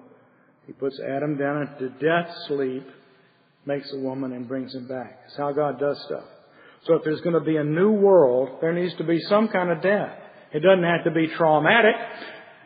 [0.68, 2.86] He puts Adam down into death sleep
[3.66, 5.20] makes a woman and brings him back.
[5.28, 6.26] It's how God does stuff.
[6.86, 9.72] So if there's going to be a new world, there needs to be some kind
[9.72, 10.18] of death.
[10.54, 11.96] It doesn't have to be traumatic.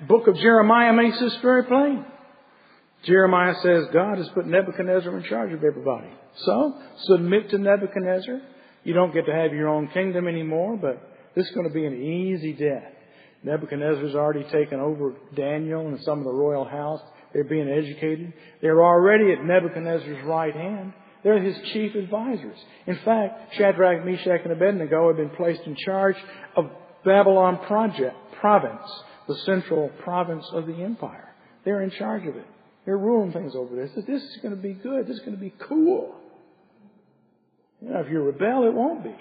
[0.07, 2.05] Book of Jeremiah makes this very plain.
[3.03, 6.09] Jeremiah says God has put Nebuchadnezzar in charge of everybody.
[6.35, 8.41] So, submit to Nebuchadnezzar.
[8.83, 11.01] You don't get to have your own kingdom anymore, but
[11.35, 12.91] this is going to be an easy death.
[13.43, 17.01] Nebuchadnezzar's already taken over Daniel and some of the royal house.
[17.33, 18.33] They're being educated.
[18.61, 20.93] They're already at Nebuchadnezzar's right hand.
[21.23, 22.57] They're his chief advisors.
[22.85, 26.15] In fact, Shadrach, Meshach, and Abednego have been placed in charge
[26.55, 26.69] of
[27.03, 28.87] Babylon project, province,
[29.27, 31.33] the central province of the empire.
[31.65, 32.45] They're in charge of it.
[32.85, 33.91] They're ruling things over this.
[34.07, 35.07] This is going to be good.
[35.07, 36.15] This is going to be cool.
[37.81, 39.15] You Now, if you rebel, it won't be.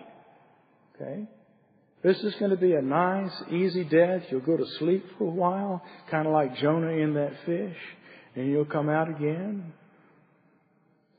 [0.94, 1.26] Okay?
[2.02, 4.22] This is going to be a nice, easy death.
[4.30, 7.76] You'll go to sleep for a while, kind of like Jonah in that fish,
[8.34, 9.72] and you'll come out again.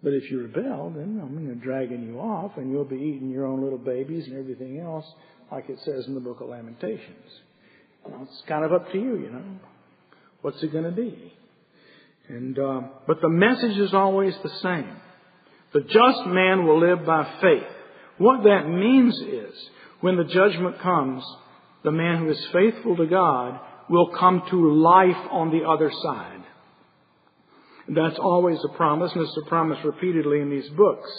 [0.04, 3.30] But if you rebel, then I'm going to dragging you off, and you'll be eating
[3.30, 5.06] your own little babies and everything else,
[5.52, 7.32] like it says in the book of Lamentations.
[8.06, 9.44] Well, it's kind of up to you, you know.
[10.42, 11.34] What's it going to be?
[12.30, 14.96] And uh, but the message is always the same.
[15.74, 17.68] The just man will live by faith.
[18.18, 19.70] What that means is,
[20.02, 21.24] when the judgment comes,
[21.84, 26.44] the man who is faithful to God will come to life on the other side.
[27.90, 31.10] That's always a promise, and it's a promise repeatedly in these books.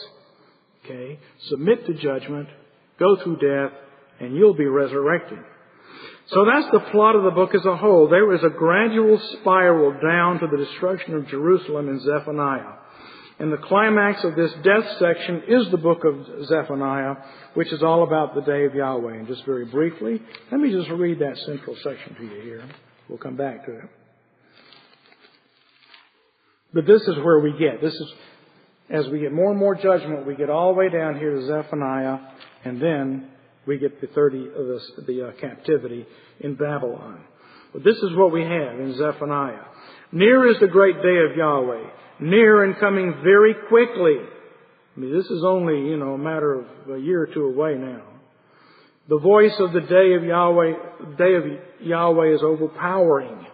[0.85, 1.19] Okay?
[1.49, 2.49] Submit to judgment,
[2.99, 3.73] go through death,
[4.21, 5.39] and you'll be resurrected.
[6.29, 8.09] So that's the plot of the book as a whole.
[8.09, 12.75] There is a gradual spiral down to the destruction of Jerusalem in Zephaniah.
[13.39, 17.17] And the climax of this death section is the book of Zephaniah,
[17.55, 19.15] which is all about the day of Yahweh.
[19.15, 20.21] And just very briefly,
[20.51, 22.65] let me just read that central section to you here.
[23.09, 23.85] We'll come back to it.
[26.75, 27.81] But this is where we get.
[27.81, 28.13] This is,
[28.91, 31.47] as we get more and more judgment, we get all the way down here to
[31.47, 32.19] Zephaniah,
[32.65, 33.29] and then
[33.67, 36.07] we get the 30 of the, the uh, captivity
[36.41, 37.23] in Babylon.
[37.73, 39.65] But this is what we have in Zephaniah.
[40.11, 41.85] Near is the great day of Yahweh,
[42.21, 44.17] near and coming very quickly.
[44.97, 47.75] I mean, this is only, you know, a matter of a year or two away
[47.75, 48.03] now.
[49.09, 51.45] The voice of the day of Yahweh, day of
[51.81, 53.47] Yahweh is overpowering.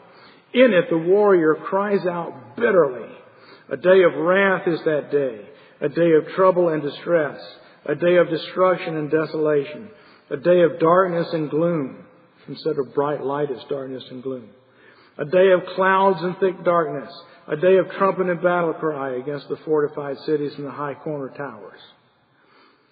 [0.53, 3.09] In it, the warrior cries out bitterly.
[3.71, 5.41] A day of wrath is that day,
[5.81, 7.41] a day of trouble and distress,
[7.87, 9.91] a day of destruction and desolation,
[10.31, 12.05] a day of darkness and gloom.
[12.49, 14.49] Instead of bright light, it's darkness and gloom.
[15.17, 17.12] A day of clouds and thick darkness,
[17.47, 21.29] a day of trumpet and battle cry against the fortified cities and the high corner
[21.37, 21.81] towers.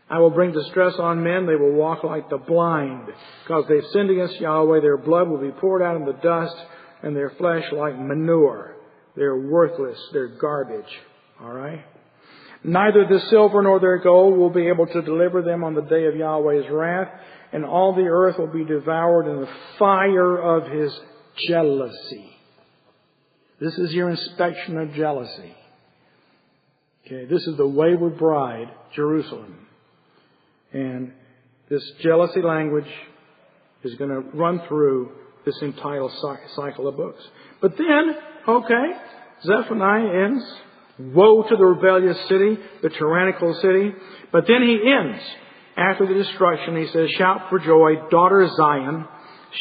[0.09, 1.47] I will bring distress on men.
[1.47, 3.09] They will walk like the blind
[3.43, 4.81] because they've sinned against Yahweh.
[4.81, 6.55] Their blood will be poured out in the dust
[7.03, 8.77] and their flesh like manure.
[9.17, 9.99] They're worthless.
[10.13, 10.85] They're garbage.
[11.41, 11.85] All right?
[12.63, 16.07] Neither the silver nor their gold will be able to deliver them on the day
[16.07, 17.09] of Yahweh's wrath,
[17.53, 20.93] and all the earth will be devoured in the fire of his
[21.49, 22.31] jealousy.
[23.61, 25.55] This is your inspection of jealousy.
[27.07, 29.67] Okay, this is the wayward bride, Jerusalem.
[30.73, 31.13] And
[31.69, 32.91] this jealousy language
[33.85, 35.13] is going to run through
[35.45, 36.07] this entire
[36.55, 37.23] cycle of books.
[37.61, 38.17] But then,
[38.49, 38.85] okay,
[39.45, 40.45] Zephaniah ends.
[40.99, 43.93] Woe to the rebellious city, the tyrannical city.
[44.31, 45.23] But then he ends.
[45.77, 49.07] After the destruction, he says, Shout for joy, daughter Zion.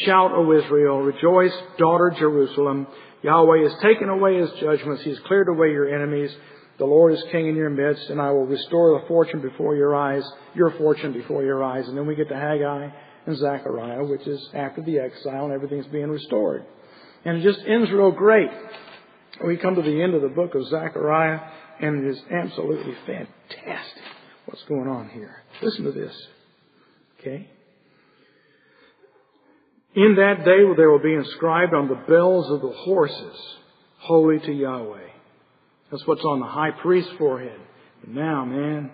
[0.00, 1.00] Shout, O Israel.
[1.00, 2.86] Rejoice, daughter Jerusalem.
[3.22, 5.02] Yahweh has taken away his judgments.
[5.02, 6.34] He has cleared away your enemies.
[6.78, 9.94] The Lord is king in your midst, and I will restore the fortune before your
[9.94, 10.24] eyes,
[10.54, 11.86] your fortune before your eyes.
[11.86, 12.88] And then we get to Haggai
[13.26, 16.64] and Zechariah, which is after the exile and everything's being restored.
[17.24, 18.50] And it just ends real great.
[19.46, 21.40] We come to the end of the book of Zechariah,
[21.80, 24.02] and it is absolutely fantastic
[24.46, 25.42] what's going on here.
[25.60, 26.14] Listen to this.
[27.20, 27.48] Okay?
[29.94, 33.36] In that day there will be inscribed on the bells of the horses,
[33.98, 35.08] Holy to Yahweh.
[35.90, 37.60] That's what's on the high priest's forehead.
[38.02, 38.90] And now, man,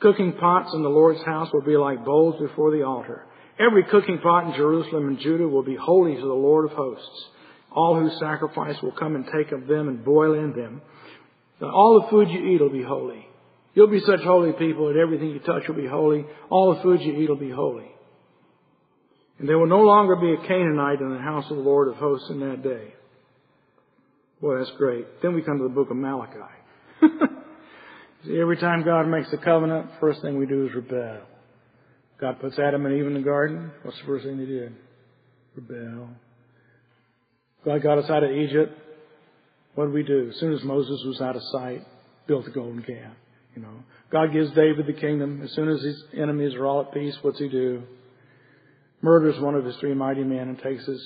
[0.00, 3.24] cooking pots in the Lord's house will be like bowls before the altar.
[3.60, 7.26] Every cooking pot in Jerusalem and Judah will be holy to the Lord of hosts.
[7.70, 10.82] All who sacrifice will come and take of them and boil in them.
[11.62, 13.28] All the food you eat will be holy.
[13.74, 16.26] You'll be such holy people that everything you touch will be holy.
[16.50, 17.88] All the food you eat will be holy.
[19.42, 21.96] And there will no longer be a Canaanite in the house of the Lord of
[21.96, 22.94] hosts in that day.
[24.40, 25.04] Boy, that's great.
[25.20, 26.38] Then we come to the book of Malachi.
[28.24, 31.22] See, every time God makes a covenant, first thing we do is rebel.
[32.20, 33.72] God puts Adam and Eve in the garden.
[33.82, 34.76] What's the first thing they did?
[35.56, 36.10] Rebel.
[37.64, 38.78] God got us out of Egypt.
[39.74, 40.30] What did we do?
[40.32, 41.84] As soon as Moses was out of sight,
[42.28, 43.16] built a golden calf.
[43.56, 43.74] You know,
[44.12, 45.42] God gives David the kingdom.
[45.42, 47.82] As soon as his enemies are all at peace, what's he do?
[49.02, 51.02] Murders one of his three mighty men and takes his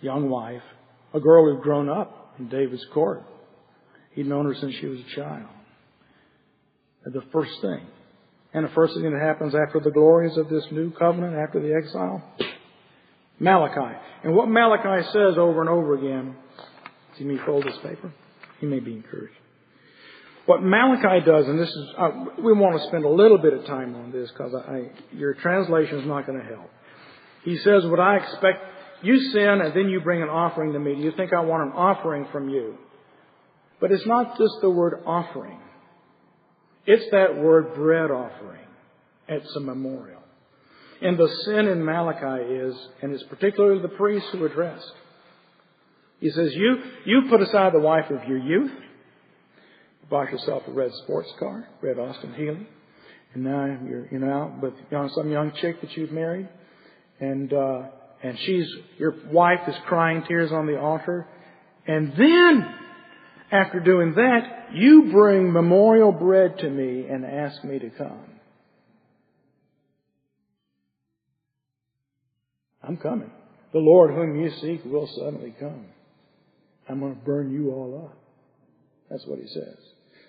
[0.00, 0.62] young wife,
[1.14, 3.24] a girl who'd grown up in David's court.
[4.12, 5.48] He'd known her since she was a child.
[7.04, 7.86] And the first thing
[8.54, 11.74] and the first thing that happens after the glories of this new covenant, after the
[11.74, 12.22] exile?
[13.38, 13.96] Malachi.
[14.24, 16.34] And what Malachi says over and over again,
[17.18, 18.12] see me fold this paper?
[18.60, 19.34] He may be encouraged.
[20.46, 22.10] What Malachi does, and this is, uh,
[22.42, 24.52] we want to spend a little bit of time on this because
[25.12, 26.70] your translation is not going to help.
[27.44, 28.64] He says, What I expect,
[29.02, 30.94] you sin and then you bring an offering to me.
[30.94, 32.76] Do you think I want an offering from you?
[33.80, 35.60] But it's not just the word offering.
[36.86, 38.66] It's that word bread offering.
[39.28, 40.22] It's a memorial.
[41.00, 44.92] And the sin in Malachi is, and it's particularly the priests who addressed.
[46.18, 48.72] He says, you, you put aside the wife of your youth,
[50.10, 52.66] bought yourself a red sports car, red Austin Healey,
[53.34, 54.74] and now you're, you're out with
[55.14, 56.48] some young chick that you've married,
[57.20, 57.82] and, uh,
[58.22, 58.66] and she's,
[58.98, 61.26] your wife is crying tears on the altar,
[61.86, 62.74] and then,
[63.50, 68.24] after doing that, you bring memorial bread to me and ask me to come.
[72.82, 73.30] I'm coming.
[73.72, 75.86] The Lord whom you seek will suddenly come.
[76.88, 78.18] I'm going to burn you all up.
[79.10, 79.76] That's what he says.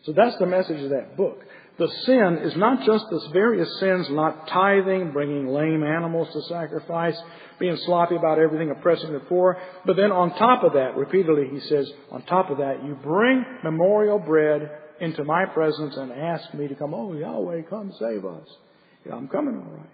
[0.04, 1.40] So that's the message of that book.
[1.80, 7.16] The sin is not just the various sins, not tithing, bringing lame animals to sacrifice,
[7.58, 9.58] being sloppy about everything, oppressing the poor.
[9.86, 13.46] But then on top of that, repeatedly he says, on top of that, you bring
[13.64, 14.70] memorial bread
[15.00, 16.94] into my presence and ask me to come.
[16.94, 18.48] Oh, Yahweh, come save us.
[19.06, 19.90] Yeah, I'm coming all right.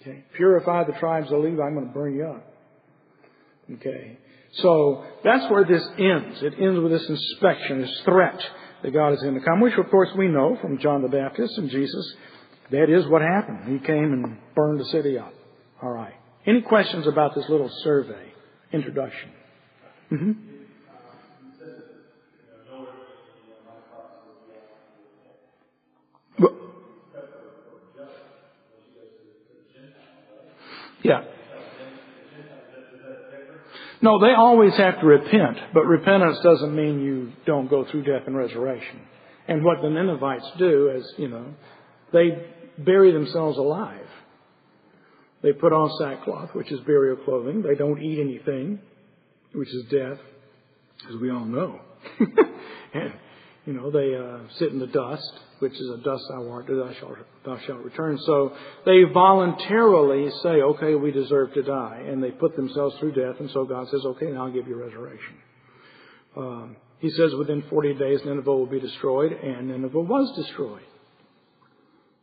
[0.00, 0.24] Okay.
[0.36, 1.60] Purify the tribes of Levi.
[1.60, 2.54] I'm going to burn you up.
[3.74, 4.18] Okay.
[4.54, 6.42] So that's where this ends.
[6.42, 8.40] It ends with this inspection, this threat
[8.82, 11.56] that God is going to come, which of course we know from John the Baptist
[11.58, 12.14] and Jesus.
[12.70, 13.80] That is what happened.
[13.80, 15.34] He came and burned the city up.
[15.82, 16.14] All right.
[16.46, 18.32] Any questions about this little survey
[18.72, 19.30] introduction?
[20.12, 20.32] Mm-hmm.
[31.02, 31.22] Yeah.
[34.02, 38.22] No, they always have to repent, but repentance doesn't mean you don't go through death
[38.26, 39.00] and resurrection.
[39.46, 41.46] And what the Ninevites do is, you know,
[42.12, 42.46] they
[42.78, 44.06] bury themselves alive.
[45.42, 47.62] They put on sackcloth, which is burial clothing.
[47.62, 48.80] They don't eat anything,
[49.52, 50.18] which is death,
[51.08, 51.80] as we all know.
[52.94, 53.12] and
[53.70, 56.92] you know, they uh, sit in the dust, which is a dust thou art, thou
[56.98, 58.18] shalt, thou shalt return.
[58.26, 58.52] So
[58.84, 62.02] they voluntarily say, okay, we deserve to die.
[62.04, 64.74] And they put themselves through death, and so God says, okay, now I'll give you
[64.74, 65.34] resurrection.
[66.36, 70.82] Um, he says within 40 days Nineveh will be destroyed, and Nineveh was destroyed.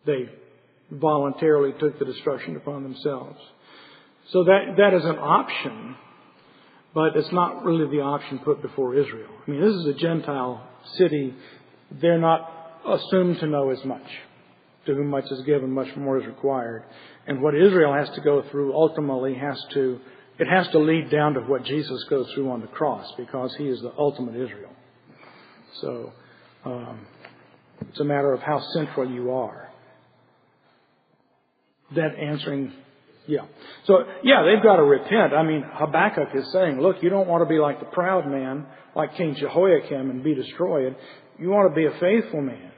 [0.05, 0.29] They
[0.91, 3.39] voluntarily took the destruction upon themselves.
[4.33, 5.95] So that, that is an option,
[6.93, 9.29] but it's not really the option put before Israel.
[9.47, 11.33] I mean, this is a Gentile city,
[12.01, 12.49] they're not
[12.85, 14.05] assumed to know as much.
[14.85, 16.83] To whom much is given, much more is required.
[17.27, 19.99] And what Israel has to go through ultimately has to,
[20.39, 23.65] it has to lead down to what Jesus goes through on the cross because he
[23.65, 24.71] is the ultimate Israel.
[25.81, 26.13] So,
[26.63, 27.05] um,
[27.89, 29.69] it's a matter of how central you are.
[31.95, 32.73] That answering
[33.27, 33.41] yeah.
[33.85, 35.33] So, yeah, they've got to repent.
[35.33, 38.65] I mean, Habakkuk is saying, look, you don't want to be like the proud man,
[38.95, 40.95] like King Jehoiakim, and be destroyed.
[41.37, 42.71] You want to be a faithful man,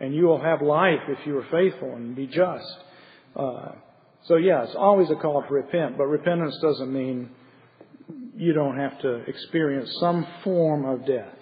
[0.00, 2.76] and you will have life if you are faithful and be just.
[3.34, 3.72] Uh,
[4.24, 7.30] so, yeah, it's always a call to repent, but repentance doesn't mean
[8.36, 11.34] you don't have to experience some form of death.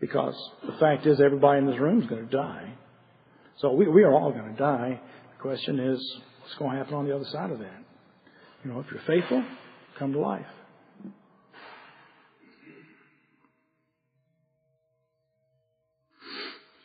[0.00, 0.34] Because
[0.66, 2.74] the fact is, everybody in this room is going to die.
[3.58, 5.00] So we, we are all going to die.
[5.36, 7.84] The question is, what's going to happen on the other side of that.
[8.64, 9.44] You know, if you're faithful,
[9.98, 10.46] come to life.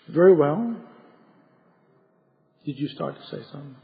[0.10, 0.76] Very well.
[2.66, 3.76] Did you start to say something?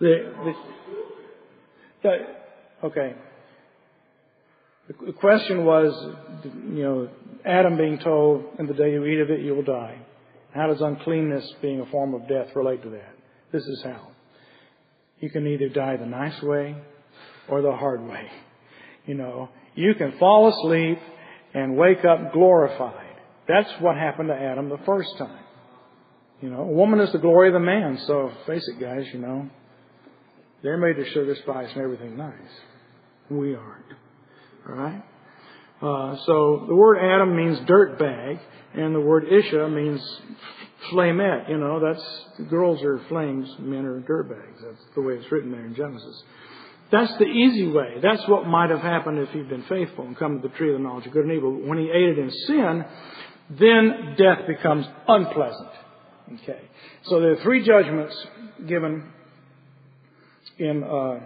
[0.00, 0.52] The, the,
[2.04, 3.16] the, okay.
[5.06, 7.08] The question was, you know,
[7.44, 9.98] Adam being told, in the day you eat of it, you will die.
[10.54, 13.14] How does uncleanness being a form of death relate to that?
[13.52, 14.08] This is how.
[15.20, 16.76] You can either die the nice way
[17.48, 18.28] or the hard way.
[19.06, 20.98] You know, you can fall asleep
[21.54, 23.16] and wake up glorified.
[23.46, 25.44] That's what happened to Adam the first time.
[26.40, 29.18] You know, a woman is the glory of the man, so face it, guys, you
[29.18, 29.48] know.
[30.62, 32.32] They're made to sugar spice and everything nice.
[33.30, 33.84] We aren't.
[34.66, 35.02] Right?
[35.80, 38.38] Uh, so the word Adam means dirt bag,
[38.74, 40.00] and the word Isha means
[40.90, 41.48] flamette.
[41.48, 44.60] You know, that's girls are flames, men are dirt bags.
[44.62, 46.22] That's the way it's written there in Genesis.
[46.90, 47.96] That's the easy way.
[48.02, 50.78] That's what might have happened if he'd been faithful and come to the tree of
[50.78, 51.52] the knowledge of good and evil.
[51.52, 52.84] But When he ate it in sin,
[53.50, 55.68] then death becomes unpleasant.
[56.42, 56.60] Okay.
[57.04, 58.14] So there are three judgments
[58.66, 59.04] given
[60.58, 61.20] in uh,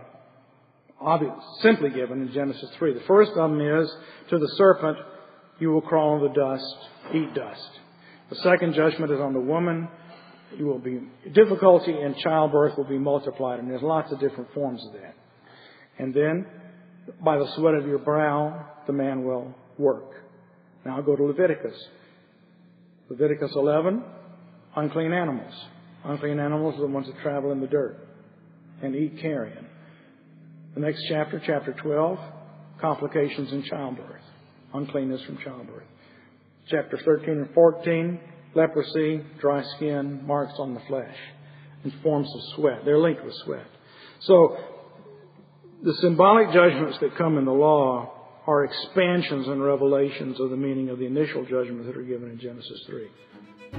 [1.61, 2.95] simply given in Genesis 3.
[2.95, 3.91] The first of them is
[4.31, 4.99] to the serpent,
[5.59, 7.71] you will crawl on the dust, eat dust.
[8.31, 9.89] The second judgment is on the woman.
[10.57, 11.01] You will be
[11.33, 15.15] difficulty in childbirth will be multiplied, and there's lots of different forms of that.
[15.99, 16.47] And then,
[17.25, 20.13] by the sweat of your brow, the man will work.
[20.85, 21.77] Now I'll go to Leviticus.
[23.09, 24.03] Leviticus 11,
[24.77, 25.53] unclean animals.
[26.05, 27.97] Unclean animals are the ones that travel in the dirt
[28.83, 29.67] and eat carrion.
[30.75, 32.19] The next chapter, chapter 12,
[32.81, 34.23] complications in childbirth,
[34.73, 35.85] uncleanness from childbirth.
[36.69, 38.21] Chapter 13 and 14,
[38.55, 41.17] leprosy, dry skin, marks on the flesh,
[41.85, 42.85] and forms of sweat.
[42.85, 43.67] They're linked with sweat.
[44.21, 44.57] So,
[45.83, 50.89] the symbolic judgments that come in the law are expansions and revelations of the meaning
[50.89, 53.09] of the initial judgments that are given in Genesis 3.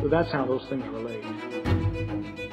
[0.01, 2.52] So that's how those things relate.